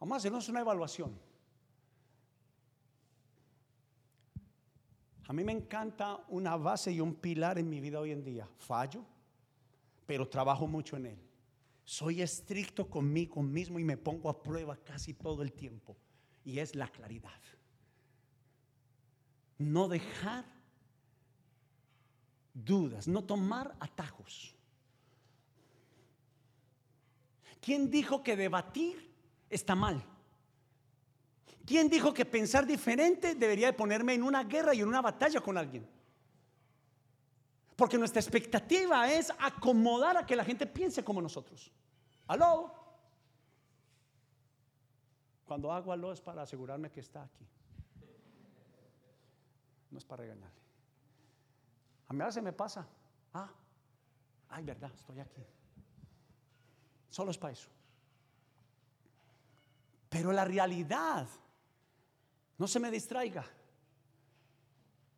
[0.00, 1.18] Vamos a hacernos una evaluación.
[5.28, 8.48] A mí me encanta una base y un pilar en mi vida hoy en día.
[8.58, 9.04] Fallo,
[10.06, 11.18] pero trabajo mucho en él.
[11.84, 15.96] Soy estricto conmigo mismo y me pongo a prueba casi todo el tiempo.
[16.44, 17.40] Y es la claridad.
[19.58, 20.44] No dejar
[22.64, 24.54] dudas, no tomar atajos.
[27.60, 29.12] ¿Quién dijo que debatir
[29.50, 30.02] está mal?
[31.66, 35.40] ¿Quién dijo que pensar diferente debería de ponerme en una guerra y en una batalla
[35.40, 35.86] con alguien?
[37.74, 41.70] Porque nuestra expectativa es acomodar a que la gente piense como nosotros.
[42.28, 42.72] ¿Aló?
[45.44, 47.46] Cuando hago aló es para asegurarme que está aquí.
[49.90, 50.65] No es para regañarle.
[52.08, 52.86] A mí a veces me pasa.
[53.34, 53.50] Ah,
[54.50, 55.44] ay, verdad, estoy aquí.
[57.10, 57.68] Solo es para eso.
[60.08, 61.26] Pero la realidad,
[62.58, 63.44] no se me distraiga,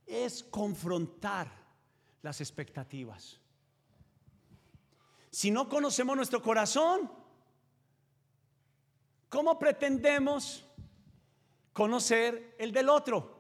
[0.07, 1.51] es confrontar
[2.22, 3.38] las expectativas.
[5.31, 7.12] Si no conocemos nuestro corazón,
[9.29, 10.64] ¿cómo pretendemos
[11.72, 13.38] conocer el del otro?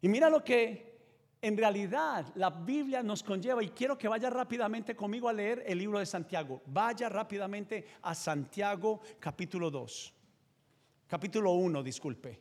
[0.00, 0.88] Y mira lo que
[1.40, 5.78] en realidad la Biblia nos conlleva, y quiero que vaya rápidamente conmigo a leer el
[5.78, 6.62] libro de Santiago.
[6.66, 10.14] Vaya rápidamente a Santiago capítulo 2.
[11.06, 12.40] Capítulo 1, disculpe.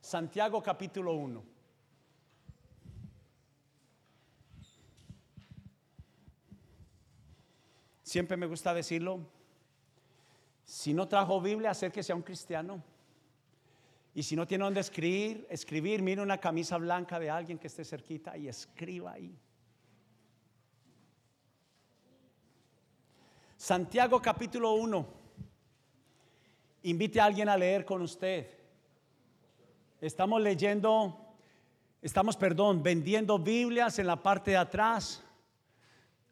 [0.00, 1.44] Santiago capítulo 1.
[8.02, 9.20] Siempre me gusta decirlo.
[10.64, 12.82] Si no trajo Biblia, acérquese a un cristiano.
[14.14, 17.84] Y si no tiene dónde escribir, escribir, mire una camisa blanca de alguien que esté
[17.84, 19.34] cerquita y escriba ahí.
[23.56, 25.06] Santiago capítulo 1.
[26.82, 28.50] Invite a alguien a leer con usted.
[30.00, 31.34] Estamos leyendo,
[32.02, 35.22] estamos, perdón, vendiendo Biblias en la parte de atrás.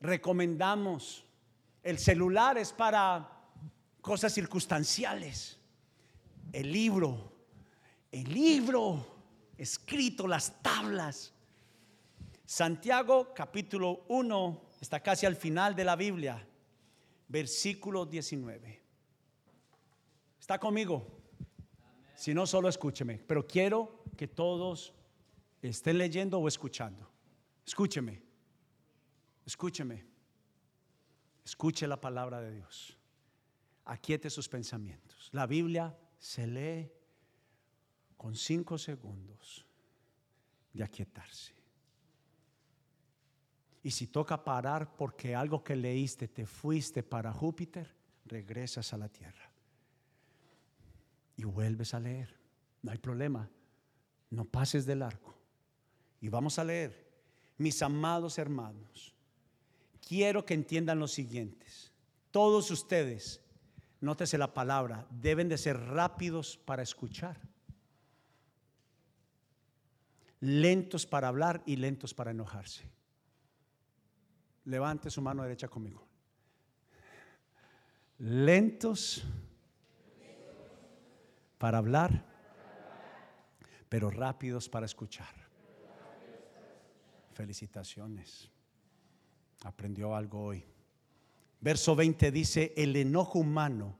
[0.01, 1.25] Recomendamos.
[1.83, 3.31] El celular es para
[4.03, 5.59] cosas circunstanciales.
[6.53, 7.30] El libro
[8.13, 9.07] el libro
[9.57, 11.33] escrito, las tablas.
[12.45, 16.47] Santiago capítulo 1 está casi al final de la Biblia,
[17.29, 18.81] versículo 19.
[20.41, 21.07] ¿Está conmigo?
[22.17, 24.93] Si no, solo escúcheme, pero quiero que todos
[25.63, 27.09] estén leyendo o escuchando.
[27.65, 28.21] Escúcheme,
[29.47, 30.05] escúcheme,
[31.45, 32.97] escuche la palabra de Dios.
[33.85, 35.31] aquiete sus pensamientos.
[35.33, 36.93] La Biblia se lee
[38.21, 39.65] con cinco segundos
[40.75, 41.55] de aquietarse.
[43.83, 49.09] Y si toca parar porque algo que leíste te fuiste para Júpiter, regresas a la
[49.09, 49.51] tierra.
[51.35, 52.39] Y vuelves a leer.
[52.83, 53.49] No hay problema.
[54.29, 55.35] No pases del arco.
[56.21, 57.11] Y vamos a leer.
[57.57, 59.15] Mis amados hermanos,
[60.07, 61.91] quiero que entiendan los siguientes.
[62.31, 63.41] Todos ustedes,
[64.03, 67.50] nótese la palabra, deben de ser rápidos para escuchar,
[70.41, 72.85] lentos para hablar y lentos para enojarse.
[74.65, 76.07] Levante su mano derecha conmigo.
[78.19, 79.25] Lentos
[81.59, 82.25] para hablar,
[83.89, 85.35] pero rápidos para escuchar.
[87.33, 88.51] Felicitaciones.
[89.65, 90.65] Aprendió algo hoy.
[91.61, 93.99] Verso 20 dice, el enojo humano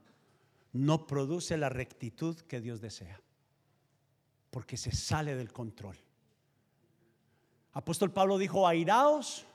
[0.73, 3.21] no produce la rectitud que Dios desea,
[4.49, 5.97] porque se sale del control.
[7.73, 9.45] Apóstol Pablo dijo, airaos,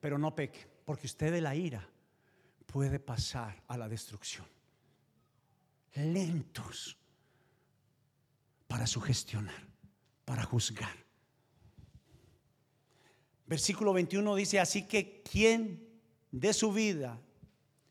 [0.00, 1.88] pero no peque, porque usted de la ira
[2.66, 4.46] puede pasar a la destrucción.
[5.94, 6.96] Lentos
[8.68, 9.66] para sugestionar,
[10.24, 10.94] para juzgar.
[13.46, 15.88] Versículo 21 dice, así que quien
[16.30, 17.18] de su vida,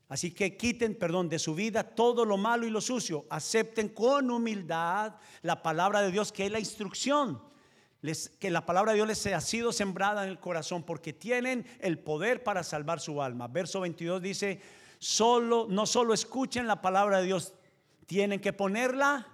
[0.08, 4.30] así que quiten, perdón, de su vida todo lo malo y lo sucio, acepten con
[4.30, 7.42] humildad la palabra de Dios, que es la instrucción
[8.38, 11.98] que la palabra de Dios les ha sido sembrada en el corazón porque tienen el
[11.98, 13.48] poder para salvar su alma.
[13.48, 14.60] Verso 22 dice,
[14.98, 17.54] solo, no solo escuchen la palabra de Dios,
[18.06, 19.26] tienen que ponerla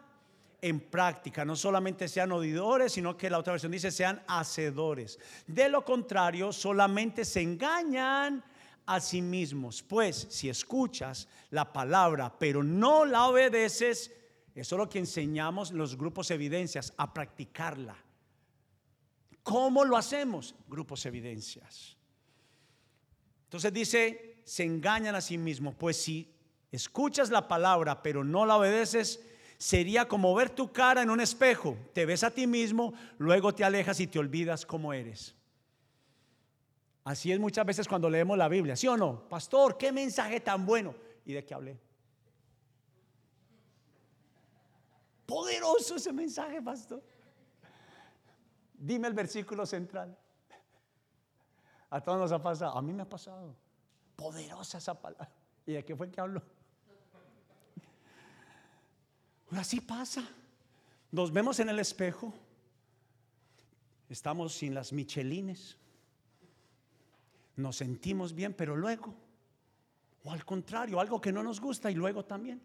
[0.62, 1.44] en práctica.
[1.44, 5.18] No solamente sean oidores, sino que la otra versión dice sean hacedores.
[5.46, 8.42] De lo contrario, solamente se engañan
[8.86, 9.82] a sí mismos.
[9.82, 14.10] Pues si escuchas la palabra, pero no la obedeces,
[14.54, 17.96] eso es lo que enseñamos los grupos evidencias, a practicarla.
[19.44, 20.56] ¿Cómo lo hacemos?
[20.66, 21.96] Grupos evidencias.
[23.44, 25.76] Entonces dice, se engañan a sí mismos.
[25.76, 26.34] Pues si
[26.72, 29.20] escuchas la palabra pero no la obedeces,
[29.58, 31.76] sería como ver tu cara en un espejo.
[31.92, 35.34] Te ves a ti mismo, luego te alejas y te olvidas cómo eres.
[37.04, 39.28] Así es muchas veces cuando leemos la Biblia, ¿sí o no?
[39.28, 40.94] Pastor, qué mensaje tan bueno.
[41.26, 41.78] ¿Y de qué hablé?
[45.26, 47.02] Poderoso ese mensaje, pastor.
[48.84, 50.14] Dime el versículo central.
[51.88, 52.76] A todos nos ha pasado.
[52.76, 53.56] A mí me ha pasado.
[54.14, 55.30] Poderosa esa palabra.
[55.64, 56.42] ¿Y de qué fue que habló?
[59.52, 60.22] Así pasa.
[61.12, 62.34] Nos vemos en el espejo.
[64.10, 65.78] Estamos sin las michelines.
[67.56, 69.14] Nos sentimos bien, pero luego,
[70.24, 72.60] o al contrario, algo que no nos gusta y luego también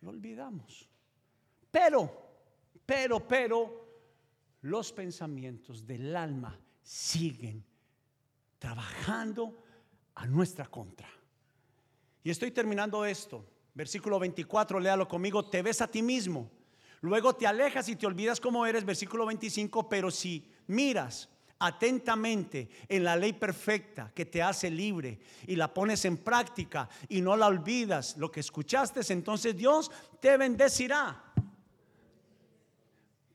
[0.00, 0.88] lo olvidamos.
[1.72, 2.08] Pero,
[2.86, 3.83] pero, pero,
[4.64, 7.62] los pensamientos del alma siguen
[8.58, 9.62] trabajando
[10.14, 11.08] a nuestra contra.
[12.22, 13.44] Y estoy terminando esto.
[13.74, 16.50] Versículo 24, léalo conmigo, te ves a ti mismo.
[17.02, 23.04] Luego te alejas y te olvidas cómo eres, versículo 25, pero si miras atentamente en
[23.04, 27.48] la ley perfecta que te hace libre y la pones en práctica y no la
[27.48, 31.22] olvidas, lo que escuchaste, entonces Dios te bendecirá.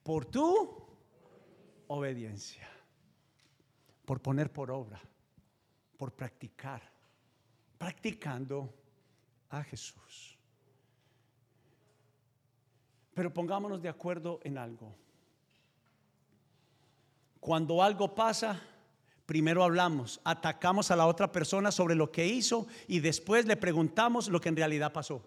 [0.01, 0.78] Por tú
[1.89, 2.67] obediencia,
[4.05, 5.01] por poner por obra,
[5.97, 6.81] por practicar,
[7.77, 8.73] practicando
[9.49, 10.37] a Jesús.
[13.13, 14.95] Pero pongámonos de acuerdo en algo.
[17.39, 18.61] Cuando algo pasa,
[19.25, 24.27] primero hablamos, atacamos a la otra persona sobre lo que hizo y después le preguntamos
[24.27, 25.23] lo que en realidad pasó.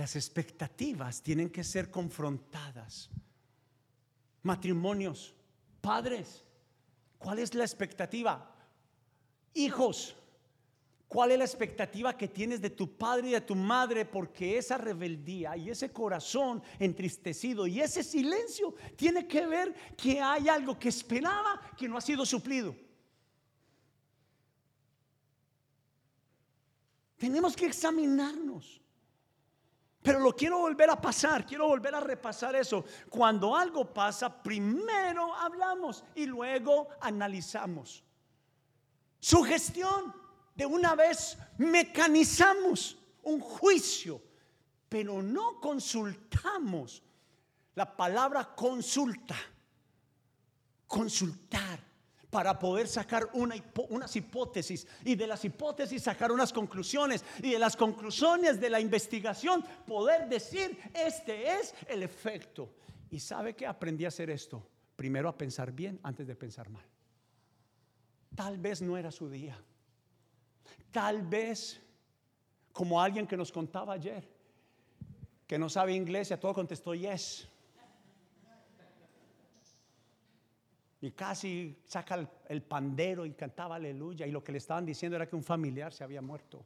[0.00, 3.10] Las expectativas tienen que ser confrontadas.
[4.42, 5.34] Matrimonios,
[5.82, 6.42] padres,
[7.18, 8.50] ¿cuál es la expectativa?
[9.52, 10.16] Hijos,
[11.06, 14.06] ¿cuál es la expectativa que tienes de tu padre y de tu madre?
[14.06, 20.48] Porque esa rebeldía y ese corazón entristecido y ese silencio tiene que ver que hay
[20.48, 22.74] algo que esperaba que no ha sido suplido.
[27.18, 28.80] Tenemos que examinarnos.
[30.02, 32.84] Pero lo quiero volver a pasar, quiero volver a repasar eso.
[33.10, 38.02] Cuando algo pasa, primero hablamos y luego analizamos.
[39.18, 40.14] Sugestión,
[40.54, 44.22] de una vez mecanizamos un juicio,
[44.88, 47.02] pero no consultamos.
[47.74, 49.36] La palabra consulta,
[50.86, 51.78] consultar,
[52.30, 53.56] para poder sacar una
[53.88, 58.80] unas hipótesis y de las hipótesis sacar unas conclusiones y de las conclusiones de la
[58.80, 62.70] investigación poder decir, este es el efecto.
[63.10, 64.64] ¿Y sabe que aprendí a hacer esto?
[64.94, 66.84] Primero a pensar bien antes de pensar mal.
[68.36, 69.58] Tal vez no era su día.
[70.92, 71.80] Tal vez,
[72.72, 74.28] como alguien que nos contaba ayer,
[75.46, 77.48] que no sabe inglés y a todo contestó yes.
[81.02, 84.26] Y casi saca el, pandero y cantaba aleluya.
[84.26, 86.64] Y lo que le estaban diciendo era que un familiar se había muerto.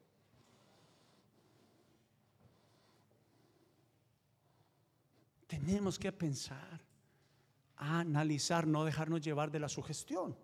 [5.47, 6.81] Tenemos que pensar,
[7.77, 10.37] analizar, no dejarnos llevar de la sugestión.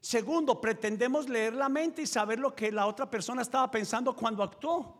[0.00, 4.44] Segundo, pretendemos leer la mente y saber lo que la otra persona estaba pensando cuando
[4.44, 4.96] actuó.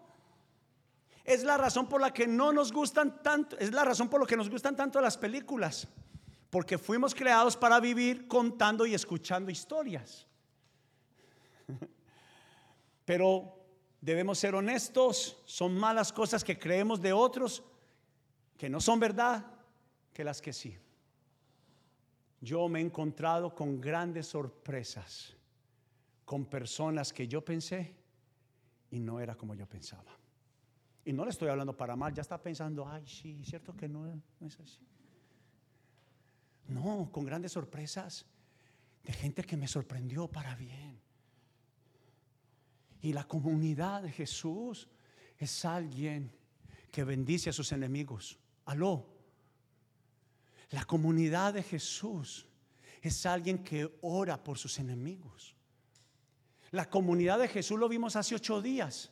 [1.23, 4.27] Es la razón por la que no nos gustan tanto, es la razón por la
[4.27, 5.87] que nos gustan tanto las películas.
[6.51, 10.27] Porque fuimos creados para vivir contando y escuchando historias.
[13.05, 13.55] Pero
[14.01, 17.63] debemos ser honestos, son malas cosas que creemos de otros
[18.57, 19.47] que no son verdad
[20.13, 20.77] que las que sí.
[22.41, 25.35] Yo me he encontrado con grandes sorpresas,
[26.25, 27.95] con personas que yo pensé
[28.91, 30.13] y no era como yo pensaba.
[31.05, 34.05] Y no le estoy hablando para mal, ya está pensando, ay, sí, cierto que no,
[34.41, 34.87] no es así.
[36.69, 38.27] No, con grandes sorpresas
[39.03, 41.01] de gente que me sorprendió para bien.
[43.01, 44.89] Y la comunidad de Jesús
[45.39, 46.31] es alguien
[46.91, 48.39] que bendice a sus enemigos.
[48.67, 49.07] Aló.
[50.71, 52.47] La comunidad de Jesús
[53.01, 55.55] es alguien que ora por sus enemigos.
[56.71, 59.11] La comunidad de Jesús lo vimos hace ocho días.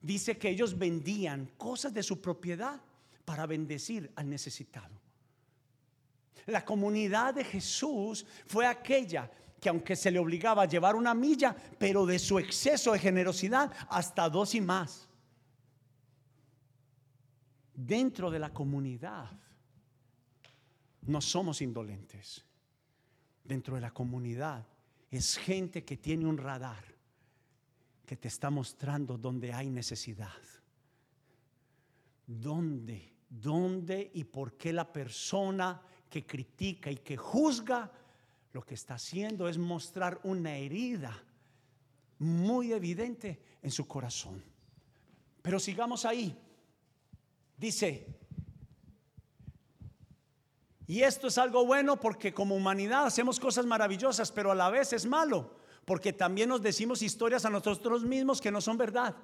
[0.00, 2.80] Dice que ellos vendían cosas de su propiedad
[3.24, 5.07] para bendecir al necesitado.
[6.48, 9.30] La comunidad de Jesús fue aquella
[9.60, 13.70] que aunque se le obligaba a llevar una milla, pero de su exceso de generosidad
[13.90, 15.10] hasta dos y más.
[17.74, 19.30] Dentro de la comunidad
[21.02, 22.42] no somos indolentes.
[23.44, 24.66] Dentro de la comunidad
[25.10, 26.84] es gente que tiene un radar
[28.06, 30.32] que te está mostrando donde hay necesidad.
[32.26, 33.18] ¿Dónde?
[33.28, 37.90] ¿Dónde y por qué la persona que critica y que juzga,
[38.52, 41.22] lo que está haciendo es mostrar una herida
[42.18, 44.42] muy evidente en su corazón.
[45.42, 46.36] Pero sigamos ahí.
[47.56, 48.06] Dice,
[50.86, 54.92] y esto es algo bueno porque como humanidad hacemos cosas maravillosas, pero a la vez
[54.92, 55.54] es malo,
[55.84, 59.14] porque también nos decimos historias a nosotros mismos que no son verdad.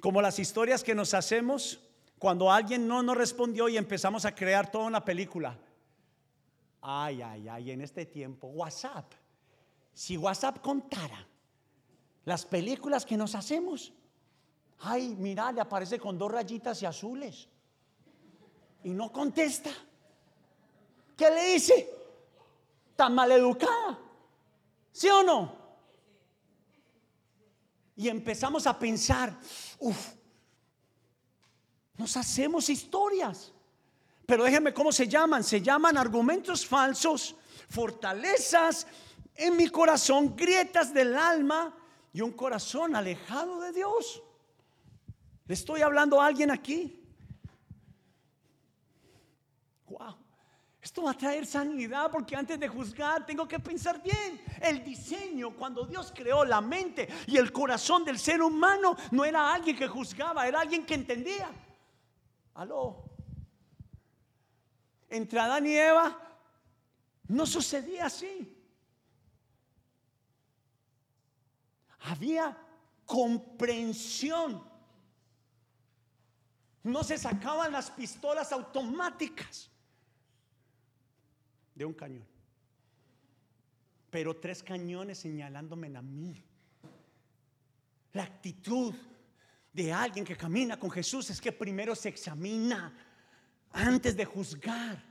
[0.00, 1.80] Como las historias que nos hacemos
[2.18, 5.58] cuando alguien no nos respondió y empezamos a crear toda una película.
[6.80, 9.12] Ay, ay, ay, en este tiempo, WhatsApp.
[9.92, 11.26] Si WhatsApp contara
[12.24, 13.92] las películas que nos hacemos,
[14.80, 17.48] ay, mira, le aparece con dos rayitas y azules
[18.84, 19.70] y no contesta.
[21.16, 21.90] ¿Qué le dice?
[22.96, 23.98] Tan maleducada.
[24.92, 25.64] ¿Sí o no?
[27.96, 29.36] Y empezamos a pensar,
[29.78, 30.12] uff,
[31.96, 33.52] nos hacemos historias.
[34.26, 35.44] Pero déjenme cómo se llaman.
[35.44, 37.36] Se llaman argumentos falsos,
[37.68, 38.86] fortalezas
[39.34, 41.74] en mi corazón, grietas del alma
[42.12, 44.22] y un corazón alejado de Dios.
[45.46, 47.00] ¿Le estoy hablando a alguien aquí?
[49.88, 50.16] Wow.
[50.80, 54.42] Esto va a traer sanidad porque antes de juzgar tengo que pensar bien.
[54.60, 59.52] El diseño, cuando Dios creó la mente y el corazón del ser humano, no era
[59.52, 61.50] alguien que juzgaba, era alguien que entendía.
[62.54, 63.10] Aló.
[65.08, 66.20] Entre Adán y Eva
[67.28, 68.50] no sucedía así.
[72.00, 72.56] Había
[73.04, 74.62] comprensión.
[76.82, 79.70] No se sacaban las pistolas automáticas
[81.74, 82.26] de un cañón.
[84.10, 86.44] Pero tres cañones señalándome a mí.
[88.12, 88.94] La actitud
[89.74, 92.94] de alguien que camina con Jesús es que primero se examina
[93.72, 95.02] antes de juzgar.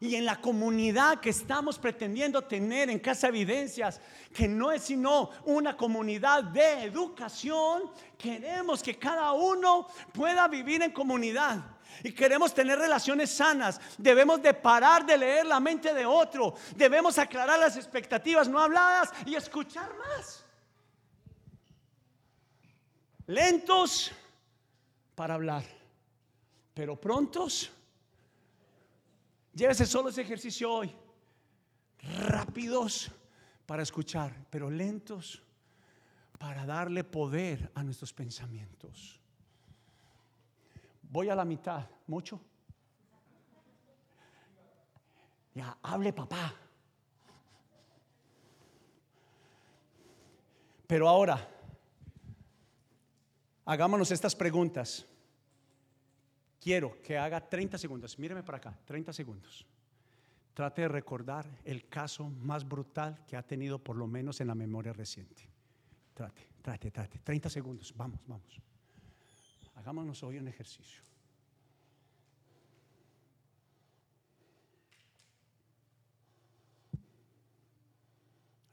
[0.00, 4.02] Y en la comunidad que estamos pretendiendo tener en Casa Evidencias,
[4.34, 10.90] que no es sino una comunidad de educación, queremos que cada uno pueda vivir en
[10.90, 11.58] comunidad.
[12.02, 13.80] Y queremos tener relaciones sanas.
[13.96, 16.54] Debemos de parar de leer la mente de otro.
[16.76, 20.43] Debemos aclarar las expectativas no habladas y escuchar más
[23.26, 24.12] lentos
[25.14, 25.64] para hablar,
[26.74, 27.70] pero prontos.
[29.54, 30.94] Llévese solo ese ejercicio hoy.
[32.28, 33.10] rápidos
[33.64, 35.42] para escuchar, pero lentos
[36.38, 39.20] para darle poder a nuestros pensamientos.
[41.02, 42.40] Voy a la mitad, mucho.
[45.54, 46.52] Ya, hable papá.
[50.86, 51.53] Pero ahora,
[53.64, 55.06] hagámonos estas preguntas.
[56.60, 58.18] Quiero que haga 30 segundos.
[58.18, 59.66] Míreme para acá, 30 segundos.
[60.54, 64.54] Trate de recordar el caso más brutal que ha tenido por lo menos en la
[64.54, 65.42] memoria reciente.
[66.14, 67.18] Trate, trate, trate.
[67.18, 67.92] 30 segundos.
[67.96, 68.60] Vamos, vamos.
[69.74, 71.02] Hagámonos hoy un ejercicio.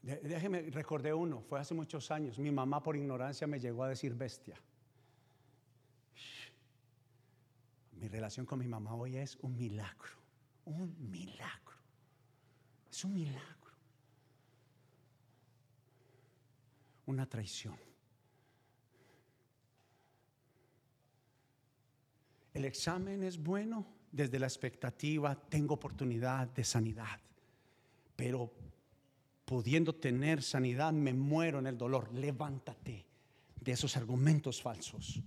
[0.02, 2.38] Déjeme, recordé uno, fue hace muchos años.
[2.38, 4.56] Mi mamá por ignorancia me llegó a decir bestia.
[8.02, 10.10] Mi relación con mi mamá hoy es un milagro,
[10.64, 11.76] un milagro.
[12.90, 13.70] Es un milagro.
[17.06, 17.76] Una traición.
[22.52, 27.20] El examen es bueno desde la expectativa, tengo oportunidad de sanidad,
[28.16, 28.52] pero
[29.44, 32.12] pudiendo tener sanidad, me muero en el dolor.
[32.12, 33.06] Levántate
[33.60, 35.22] de esos argumentos falsos.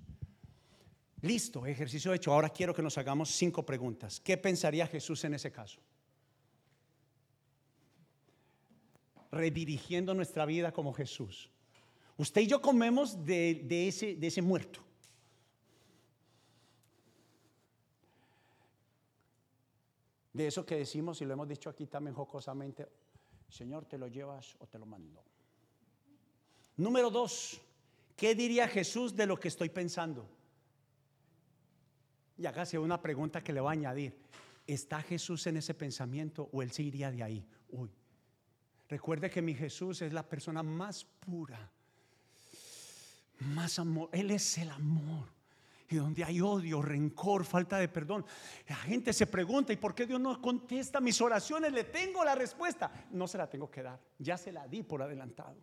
[1.25, 2.31] Listo, ejercicio hecho.
[2.31, 4.19] Ahora quiero que nos hagamos cinco preguntas.
[4.19, 5.81] ¿Qué pensaría Jesús en ese caso?
[9.31, 11.49] Redirigiendo nuestra vida como Jesús.
[12.17, 14.81] Usted y yo comemos de, ese, muerto.
[20.31, 22.87] De eso que decimos, y lo hemos dicho aquí también jocosamente,
[23.49, 25.23] Señor, ¿te lo llevas o te lo mando?
[26.77, 27.59] Número dos,
[28.15, 30.34] ¿qué diría Jesús de lo que estoy pensando?
[32.37, 34.17] Y hágase una pregunta que le va a añadir.
[34.67, 37.45] ¿Está Jesús en ese pensamiento o él se iría de ahí?
[37.69, 37.89] Uy,
[38.89, 41.71] recuerde que mi Jesús es la persona más pura,
[43.39, 44.09] más amor.
[44.11, 45.35] Él es el amor
[45.89, 48.25] y donde hay odio, rencor, falta de perdón.
[48.67, 51.71] La gente se pregunta, ¿y por qué Dios no contesta mis oraciones?
[51.71, 53.07] Le tengo la respuesta.
[53.11, 55.55] No se la tengo que dar, ya se la di por adelantado.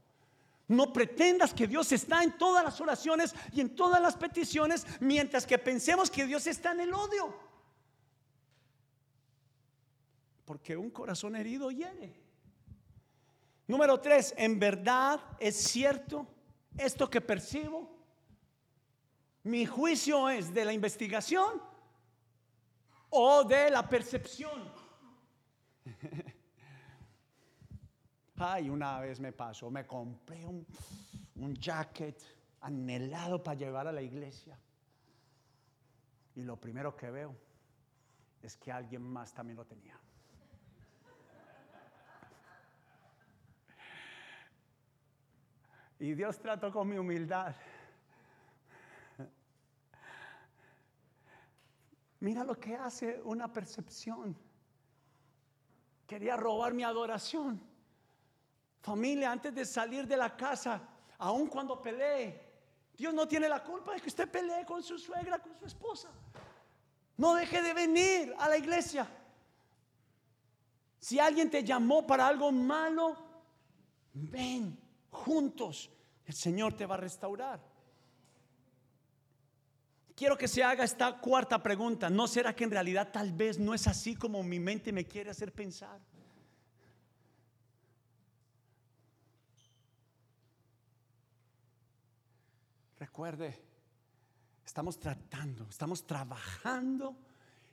[0.73, 5.47] No pretendas que Dios está en todas las oraciones y en todas las peticiones, mientras
[5.47, 7.35] que pensemos que Dios está en el odio.
[10.45, 12.15] Porque un corazón herido hiere.
[13.67, 16.27] Número tres, en verdad es cierto
[16.77, 17.93] esto que percibo
[19.45, 21.61] mi juicio es de la investigación
[23.11, 24.73] o de la percepción.
[28.37, 30.67] Ay, una vez me pasó, me compré un,
[31.37, 32.21] un jacket
[32.61, 34.59] anhelado para llevar a la iglesia.
[36.35, 37.37] Y lo primero que veo
[38.43, 39.99] es que alguien más también lo tenía.
[45.99, 47.55] Y Dios trató con mi humildad.
[52.19, 54.37] Mira lo que hace una percepción.
[56.07, 57.72] Quería robar mi adoración.
[58.83, 60.83] Familia, antes de salir de la casa,
[61.19, 62.53] aun cuando pelee,
[62.97, 66.11] Dios no tiene la culpa de que usted pelee con su suegra, con su esposa.
[67.17, 69.09] No deje de venir a la iglesia.
[70.99, 73.17] Si alguien te llamó para algo malo,
[74.13, 74.77] ven
[75.11, 75.89] juntos.
[76.25, 77.61] El Señor te va a restaurar.
[80.17, 82.11] Quiero que se haga esta cuarta pregunta.
[82.11, 85.31] ¿No será que en realidad tal vez no es así como mi mente me quiere
[85.31, 86.01] hacer pensar?
[93.13, 93.55] Recuerde,
[94.65, 97.15] estamos tratando, estamos trabajando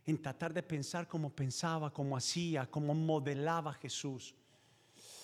[0.05, 4.35] en tratar de pensar como pensaba, como hacía, como modelaba Jesús.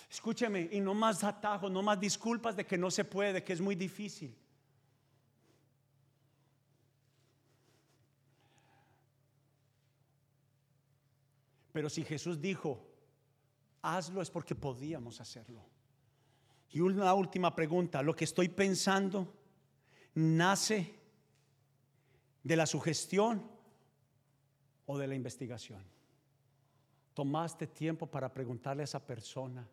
[0.09, 3.59] Escúcheme, y no más atajos, no más disculpas de que no se puede, que es
[3.59, 4.33] muy difícil.
[11.73, 12.87] Pero si Jesús dijo,
[13.81, 15.65] hazlo es porque podíamos hacerlo.
[16.69, 19.43] Y una última pregunta, ¿lo que estoy pensando
[20.15, 20.95] nace
[22.43, 23.43] de la sugestión
[24.85, 25.83] o de la investigación?
[27.13, 29.67] ¿Tomaste tiempo para preguntarle a esa persona?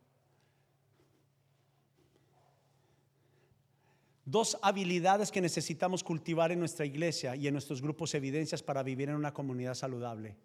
[4.25, 9.09] Dos habilidades que necesitamos cultivar en nuestra iglesia y en nuestros grupos evidencias para vivir
[9.09, 10.37] en una comunidad saludable.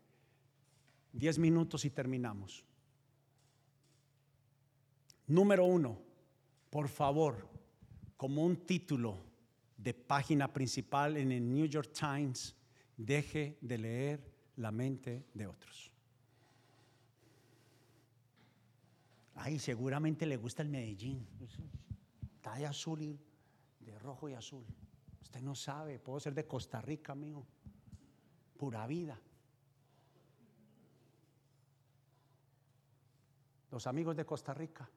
[1.13, 2.65] Diez minutos y terminamos.
[5.27, 5.99] Número uno,
[6.71, 7.47] por favor,
[8.15, 9.26] como un título
[9.87, 12.53] de página principal en el New York Times,
[12.97, 15.89] deje de leer la mente de otros.
[19.35, 21.25] Ay, seguramente le gusta el Medellín.
[22.35, 23.17] Está de azul y
[23.79, 24.65] de rojo y azul.
[25.21, 27.47] Usted no sabe, puedo ser de Costa Rica, amigo.
[28.57, 29.17] Pura vida.
[33.71, 34.89] Los amigos de Costa Rica.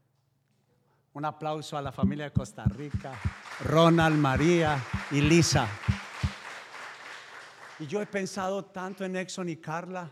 [1.12, 3.12] Un aplauso a la familia de Costa Rica,
[3.64, 4.78] Ronald, María
[5.10, 5.66] y Lisa.
[7.80, 10.08] Y yo he pensado tanto en Exxon y Carla.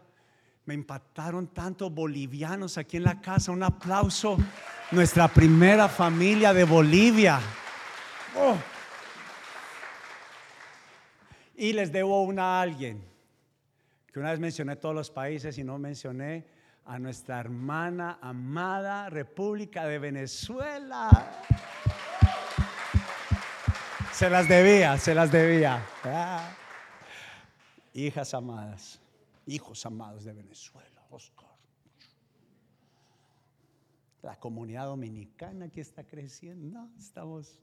[0.64, 3.52] Me impactaron tanto bolivianos aquí en la casa.
[3.52, 4.38] Un aplauso.
[4.90, 7.38] Nuestra primera familia de Bolivia.
[8.36, 8.56] Oh.
[11.56, 13.06] Y les debo una a alguien.
[14.12, 16.57] Que una vez mencioné todos los países y no mencioné
[16.88, 21.44] a nuestra hermana amada República de Venezuela.
[24.10, 25.86] Se las debía, se las debía.
[26.04, 26.50] Ah.
[27.92, 29.00] Hijas amadas,
[29.46, 31.50] hijos amados de Venezuela, Oscar.
[34.22, 37.58] La comunidad dominicana que está creciendo, estamos...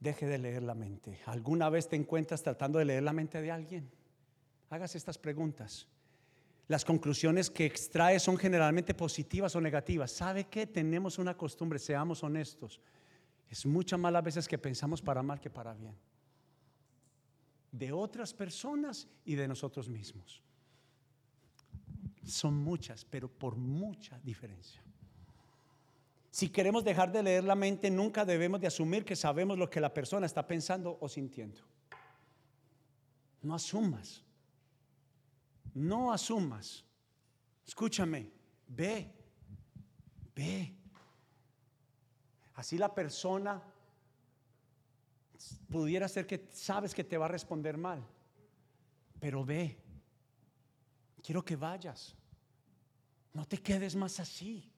[0.00, 1.20] Deje de leer la mente.
[1.26, 3.90] ¿Alguna vez te encuentras tratando de leer la mente de alguien?
[4.70, 5.86] Hágase estas preguntas
[6.68, 10.10] las conclusiones que extrae son generalmente positivas o negativas.
[10.10, 10.66] ¿Sabe qué?
[10.66, 12.80] Tenemos una costumbre, seamos honestos.
[13.48, 15.96] Es muchas más las veces que pensamos para mal que para bien.
[17.70, 20.42] De otras personas y de nosotros mismos.
[22.24, 24.82] Son muchas, pero por mucha diferencia.
[26.30, 29.80] Si queremos dejar de leer la mente, nunca debemos de asumir que sabemos lo que
[29.80, 31.60] la persona está pensando o sintiendo.
[33.40, 34.25] No asumas.
[35.76, 36.82] No asumas.
[37.66, 38.30] Escúchame,
[38.66, 39.12] ve,
[40.34, 40.74] ve.
[42.54, 43.62] Así la persona
[45.68, 48.02] pudiera ser que sabes que te va a responder mal,
[49.20, 49.76] pero ve.
[51.22, 52.16] Quiero que vayas.
[53.34, 54.72] No te quedes más así.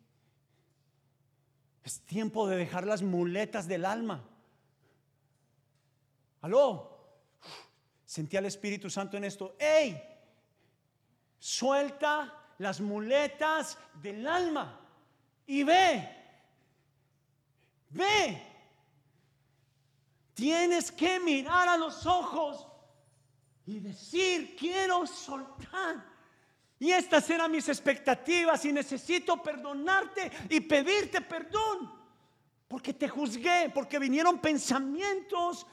[1.85, 4.29] Es tiempo de dejar las muletas del alma.
[6.41, 7.21] Aló.
[8.05, 9.55] Sentí al Espíritu Santo en esto.
[9.61, 10.18] ¡Ey!
[11.39, 14.81] Suelta las muletas del alma
[15.47, 16.09] y ve.
[17.91, 18.43] Ve.
[20.35, 22.67] Tienes que mirar a los ojos
[23.67, 26.05] y decir, quiero soltar.
[26.79, 31.93] Y estas eran mis expectativas y necesito perdonarte y pedirte perdón.
[32.69, 35.67] Porque te juzgué, porque vinieron pensamientos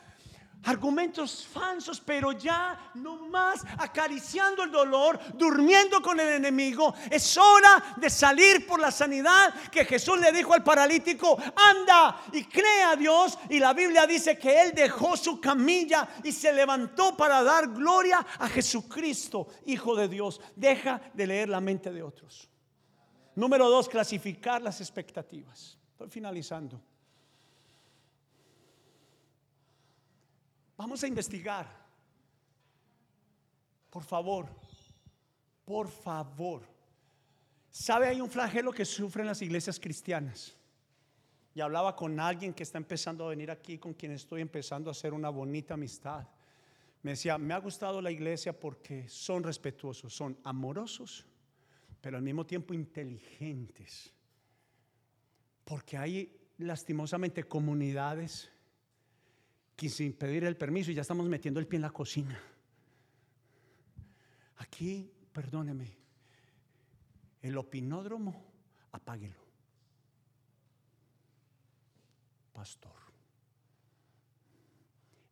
[0.66, 6.94] argumentos falsos, pero ya no más acariciando el dolor, durmiendo con el enemigo.
[7.10, 12.44] Es hora de salir por la sanidad que Jesús le dijo al paralítico, anda y
[12.46, 13.38] crea a Dios.
[13.50, 18.26] Y la Biblia dice que él dejó su camilla y se levantó para dar gloria
[18.40, 20.42] a Jesucristo, Hijo de Dios.
[20.56, 22.50] Deja de leer la mente de otros.
[23.36, 25.78] Número dos, clasificar las expectativas.
[25.92, 26.82] Estoy finalizando.
[30.78, 31.86] Vamos a investigar.
[33.90, 34.48] Por favor,
[35.64, 36.68] por favor.
[37.70, 38.08] ¿Sabe?
[38.08, 40.56] Hay un flagelo que sufren las iglesias cristianas.
[41.54, 44.92] Y hablaba con alguien que está empezando a venir aquí, con quien estoy empezando a
[44.92, 46.28] hacer una bonita amistad.
[47.02, 51.26] Me decía, me ha gustado la iglesia porque son respetuosos, son amorosos,
[52.02, 54.12] pero al mismo tiempo inteligentes.
[55.64, 58.52] Porque hay lastimosamente comunidades
[59.78, 62.40] sin pedir el permiso y ya estamos metiendo el pie en la cocina.
[64.58, 65.98] Aquí, perdóneme,
[67.42, 68.46] el opinódromo,
[68.92, 69.44] apáguelo.
[72.54, 72.96] Pastor.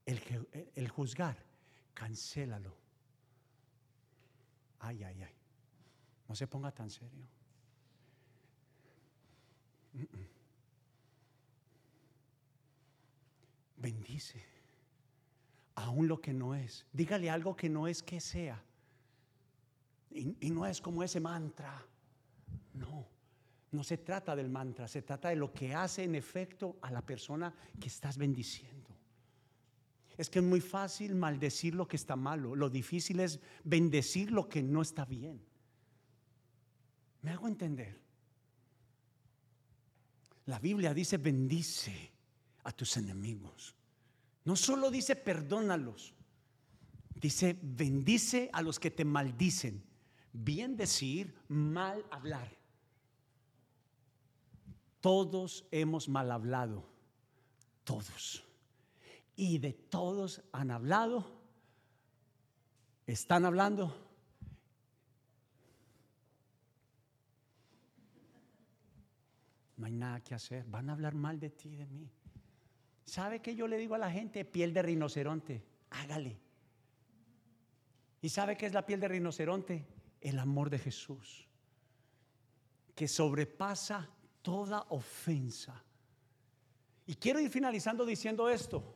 [0.05, 0.21] El,
[0.75, 1.37] el juzgar,
[1.93, 2.75] cancélalo.
[4.79, 5.33] Ay, ay, ay.
[6.27, 7.25] No se ponga tan serio.
[13.83, 14.41] Bendice.
[15.75, 16.85] Aún lo que no es.
[16.91, 18.63] Dígale algo que no es que sea.
[20.09, 21.85] Y, no es como ese mantra.
[22.73, 23.05] No,
[23.71, 27.01] no se trata del mantra, se trata de lo que hace en efecto a la
[27.01, 28.89] persona que estás bendiciendo.
[30.17, 34.47] Es que es muy fácil maldecir lo que está malo, lo difícil es bendecir lo
[34.47, 35.43] que no está bien.
[37.23, 37.99] ¿Me hago entender?
[40.45, 42.12] La Biblia dice bendice
[42.63, 43.75] a tus enemigos.
[44.45, 46.13] No solo dice perdónalos,
[47.15, 49.83] dice bendice a los que te maldicen.
[50.31, 52.57] Bien decir, mal hablar.
[54.99, 56.85] Todos hemos mal hablado,
[57.83, 58.43] todos.
[59.35, 61.25] Y de todos han hablado,
[63.05, 64.03] están hablando.
[69.83, 70.63] no hay nada que hacer.
[70.65, 72.09] Van a hablar mal de ti, de mí.
[73.13, 74.43] ¿Sabe qué yo le digo a la gente?
[74.43, 76.35] Piel de rinoceronte, hágale.
[78.23, 79.85] ¿Y sabe qué es la piel de rinoceronte?
[80.19, 81.47] El amor de Jesús,
[82.95, 84.09] que sobrepasa
[84.41, 85.79] toda ofensa.
[87.05, 88.95] Y quiero ir finalizando diciendo esto.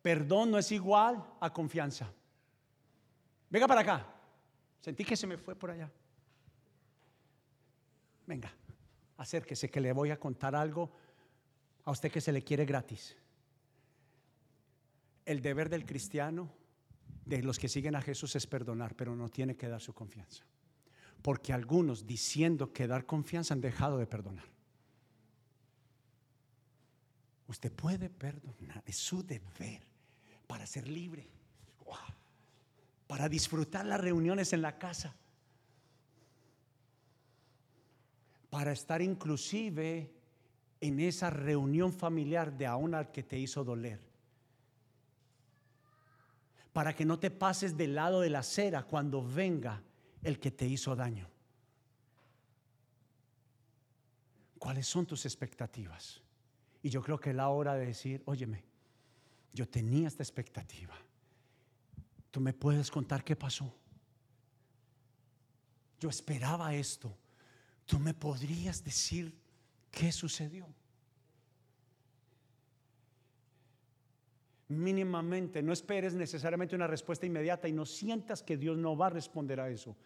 [0.00, 2.10] Perdón no es igual a confianza.
[3.50, 4.06] Venga para acá.
[4.80, 5.92] Sentí que se me fue por allá.
[8.26, 8.50] Venga,
[9.18, 11.03] acérquese que le voy a contar algo
[11.84, 13.16] a usted que se le quiere gratis.
[15.24, 16.50] El deber del cristiano,
[17.24, 20.44] de los que siguen a Jesús, es perdonar, pero no tiene que dar su confianza.
[21.22, 24.44] Porque algunos, diciendo que dar confianza, han dejado de perdonar.
[27.46, 29.82] Usted puede perdonar, es su deber
[30.46, 31.28] para ser libre,
[33.06, 35.14] para disfrutar las reuniones en la casa,
[38.50, 40.10] para estar inclusive
[40.84, 44.00] en esa reunión familiar de aún al que te hizo doler.
[46.74, 49.82] Para que no te pases del lado de la acera cuando venga
[50.22, 51.26] el que te hizo daño.
[54.58, 56.20] ¿Cuáles son tus expectativas?
[56.82, 58.62] Y yo creo que es la hora de decir, óyeme,
[59.54, 60.94] yo tenía esta expectativa.
[62.30, 63.74] Tú me puedes contar qué pasó.
[65.98, 67.16] Yo esperaba esto.
[67.86, 69.43] Tú me podrías decir
[69.94, 70.66] qué sucedió.
[74.68, 79.10] Mínimamente, no esperes necesariamente una respuesta inmediata y no sientas que Dios no va a
[79.10, 79.96] responder a eso.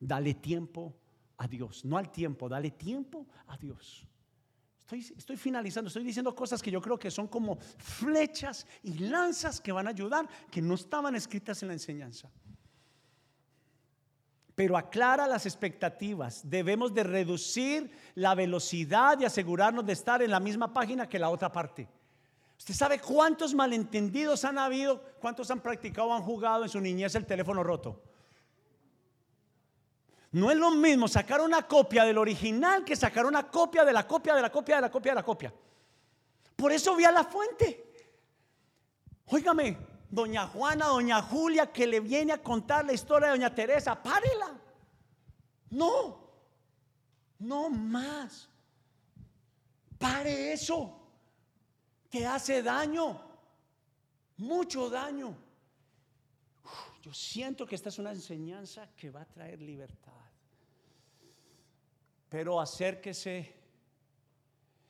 [0.00, 0.94] Dale tiempo
[1.36, 4.06] a Dios, no al tiempo, dale tiempo a Dios.
[4.92, 9.72] Estoy, finalizando, estoy diciendo cosas que yo creo que son como flechas y lanzas que
[9.72, 12.30] van a ayudar, que no estaban escritas en la enseñanza.
[14.56, 16.40] Pero aclara las expectativas.
[16.42, 21.28] Debemos de reducir la velocidad y asegurarnos de estar en la misma página que la
[21.28, 21.86] otra parte.
[22.58, 25.02] ¿Usted sabe cuántos malentendidos han habido?
[25.20, 28.02] ¿Cuántos han practicado han jugado en su niñez el teléfono roto?
[30.32, 34.06] No es lo mismo sacar una copia del original que sacar una copia de la
[34.06, 35.52] copia de la copia de la copia de la copia.
[36.56, 37.92] Por eso vi a la fuente.
[39.26, 39.76] Óigame,
[40.10, 44.58] doña Juana, doña Julia, que le viene a contar la historia de doña Teresa, párela.
[45.70, 46.30] No,
[47.38, 48.48] no más.
[49.98, 51.00] Pare eso,
[52.10, 53.20] que hace daño,
[54.36, 55.36] mucho daño.
[57.02, 60.12] Yo siento que esta es una enseñanza que va a traer libertad
[62.28, 63.54] pero acérquese.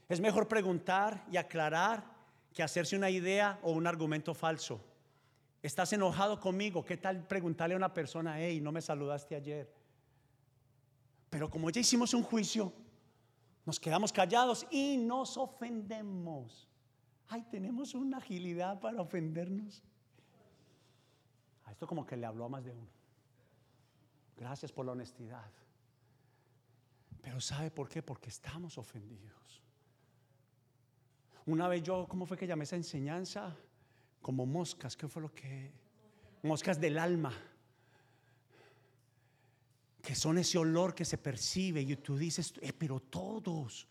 [0.08, 2.04] Es mejor preguntar y aclarar
[2.52, 4.80] que hacerse una idea o un argumento falso.
[5.62, 6.84] ¿Estás enojado conmigo?
[6.84, 9.72] ¿Qué tal preguntarle a una persona, hey, no me saludaste ayer?
[11.30, 12.72] Pero como ya hicimos un juicio,
[13.64, 16.68] nos quedamos callados y nos ofendemos.
[17.28, 19.82] Ay, tenemos una agilidad para ofendernos.
[21.64, 22.88] A esto como que le habló a más de uno.
[24.36, 25.50] Gracias por la honestidad.
[27.22, 28.02] Pero ¿sabe por qué?
[28.02, 29.62] Porque estamos ofendidos.
[31.46, 33.56] Una vez yo, ¿cómo fue que llamé esa enseñanza?
[34.26, 35.70] Como moscas, ¿qué fue lo que?
[36.42, 37.32] Moscas del alma.
[40.02, 43.86] Que son ese olor que se percibe y tú dices, eh, pero todos.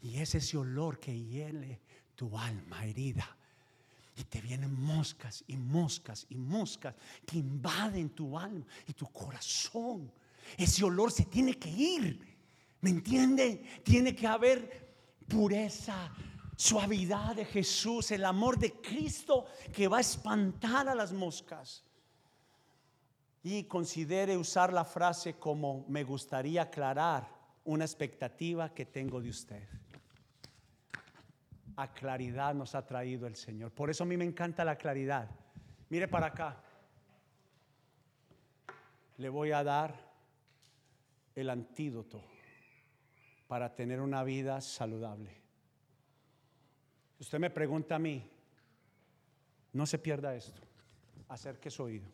[0.00, 1.80] Y es ese olor que hiele
[2.16, 3.36] tu alma herida.
[4.16, 10.10] Y te vienen moscas y moscas y moscas que invaden tu alma y tu corazón.
[10.58, 12.18] Ese olor se tiene que ir.
[12.80, 13.80] ¿Me entiende?
[13.84, 14.92] Tiene que haber
[15.28, 16.12] pureza,
[16.62, 21.82] suavidad de Jesús, el amor de Cristo que va a espantar a las moscas.
[23.42, 27.28] Y considere usar la frase como me gustaría aclarar
[27.64, 29.68] una expectativa que tengo de usted.
[31.74, 33.72] A claridad nos ha traído el Señor.
[33.72, 35.28] Por eso a mí me encanta la claridad.
[35.88, 36.62] Mire para acá.
[39.16, 40.12] Le voy a dar
[41.34, 42.22] el antídoto
[43.48, 45.41] para tener una vida saludable.
[47.22, 48.20] Usted me pregunta a mí,
[49.74, 50.60] no se pierda esto,
[51.28, 52.08] acerque su oído.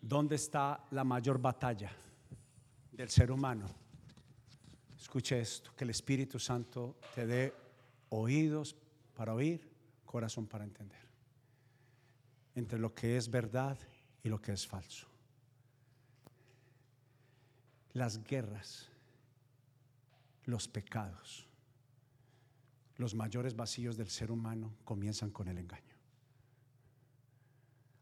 [0.00, 1.92] ¿Dónde está la mayor batalla
[2.90, 3.66] del ser humano?
[4.98, 7.54] Escuche esto, que el Espíritu Santo te dé
[8.08, 8.74] oídos
[9.14, 9.70] para oír,
[10.04, 11.06] corazón para entender,
[12.56, 13.78] entre lo que es verdad
[14.20, 15.14] y lo que es falso
[17.94, 18.90] las guerras,
[20.44, 21.46] los pecados,
[22.96, 25.94] los mayores vacíos del ser humano comienzan con el engaño.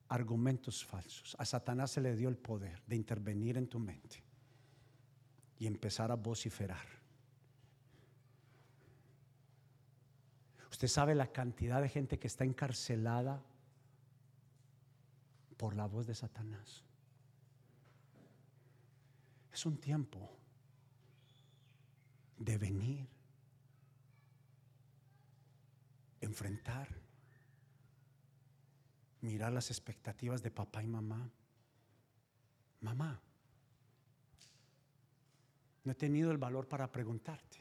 [0.09, 1.34] argumentos falsos.
[1.38, 4.22] A Satanás se le dio el poder de intervenir en tu mente
[5.59, 6.86] y empezar a vociferar.
[10.70, 13.43] Usted sabe la cantidad de gente que está encarcelada
[15.57, 16.84] por la voz de Satanás.
[19.51, 20.41] Es un tiempo
[22.39, 23.09] de venir,
[26.20, 26.89] enfrentar,
[29.20, 31.30] mirar las expectativas de papá y mamá.
[32.80, 33.20] Mamá,
[35.85, 37.59] no he tenido el valor para preguntarte.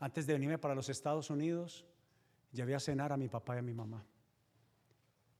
[0.00, 1.84] Antes de venirme para los Estados Unidos,
[2.52, 4.04] llevé a cenar a mi papá y a mi mamá.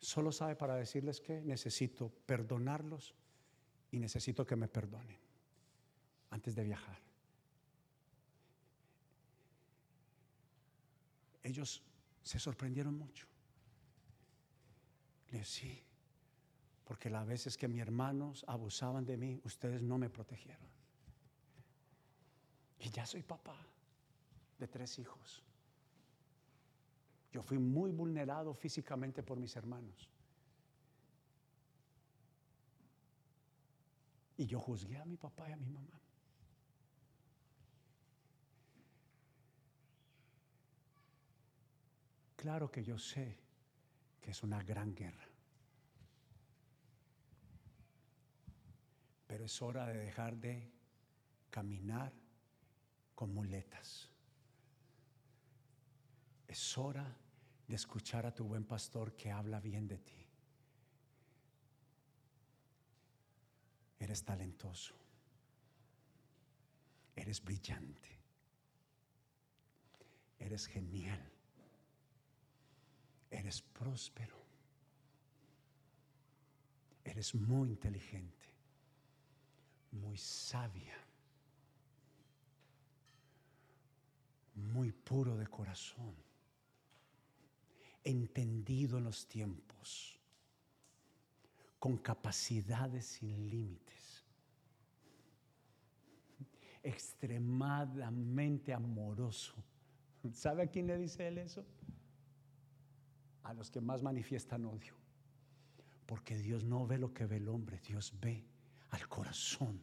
[0.00, 3.14] Solo sabe para decirles que necesito perdonarlos
[3.92, 5.27] y necesito que me perdonen
[6.30, 6.98] antes de viajar.
[11.42, 11.82] Ellos
[12.22, 13.26] se sorprendieron mucho.
[15.30, 15.82] Le sí,
[16.84, 20.68] porque las veces que mis hermanos abusaban de mí, ustedes no me protegieron.
[22.80, 23.56] Y ya soy papá
[24.58, 25.42] de tres hijos.
[27.30, 30.08] Yo fui muy vulnerado físicamente por mis hermanos.
[34.36, 36.00] Y yo juzgué a mi papá y a mi mamá.
[42.38, 43.36] Claro que yo sé
[44.20, 45.28] que es una gran guerra.
[49.26, 50.70] Pero es hora de dejar de
[51.50, 52.12] caminar
[53.16, 54.08] con muletas.
[56.46, 57.12] Es hora
[57.66, 60.24] de escuchar a tu buen pastor que habla bien de ti.
[63.98, 64.94] Eres talentoso.
[67.16, 68.16] Eres brillante.
[70.38, 71.37] Eres genial.
[73.30, 74.36] Eres próspero.
[77.04, 78.46] Eres muy inteligente.
[79.92, 80.96] Muy sabia.
[84.54, 86.14] Muy puro de corazón.
[88.04, 90.18] Entendido en los tiempos
[91.78, 94.24] con capacidades sin límites,
[96.82, 99.54] extremadamente amoroso.
[100.32, 101.64] ¿Sabe a quién le dice él eso?
[103.48, 104.92] A los que más manifiestan odio.
[106.04, 108.44] Porque Dios no ve lo que ve el hombre, Dios ve
[108.90, 109.80] al corazón.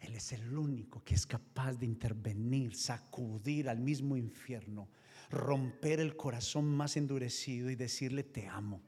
[0.00, 4.88] Él es el único que es capaz de intervenir, sacudir al mismo infierno,
[5.28, 8.80] romper el corazón más endurecido y decirle te amo.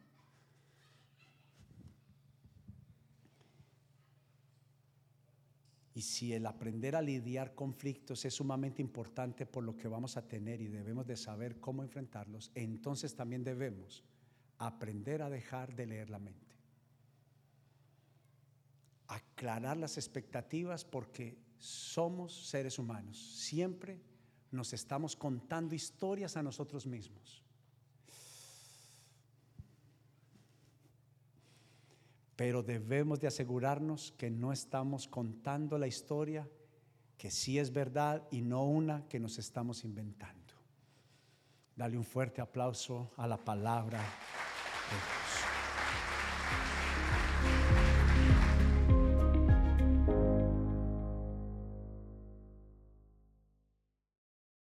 [6.01, 10.26] Y si el aprender a lidiar conflictos es sumamente importante por lo que vamos a
[10.26, 14.03] tener y debemos de saber cómo enfrentarlos, entonces también debemos
[14.57, 16.57] aprender a dejar de leer la mente.
[19.09, 23.18] Aclarar las expectativas porque somos seres humanos.
[23.36, 24.01] Siempre
[24.53, 27.44] nos estamos contando historias a nosotros mismos.
[32.41, 36.49] Pero debemos de asegurarnos que no estamos contando la historia
[37.18, 40.55] que sí es verdad y no una que nos estamos inventando.
[41.76, 44.05] Dale un fuerte aplauso a la palabra de
[44.97, 45.20] Dios.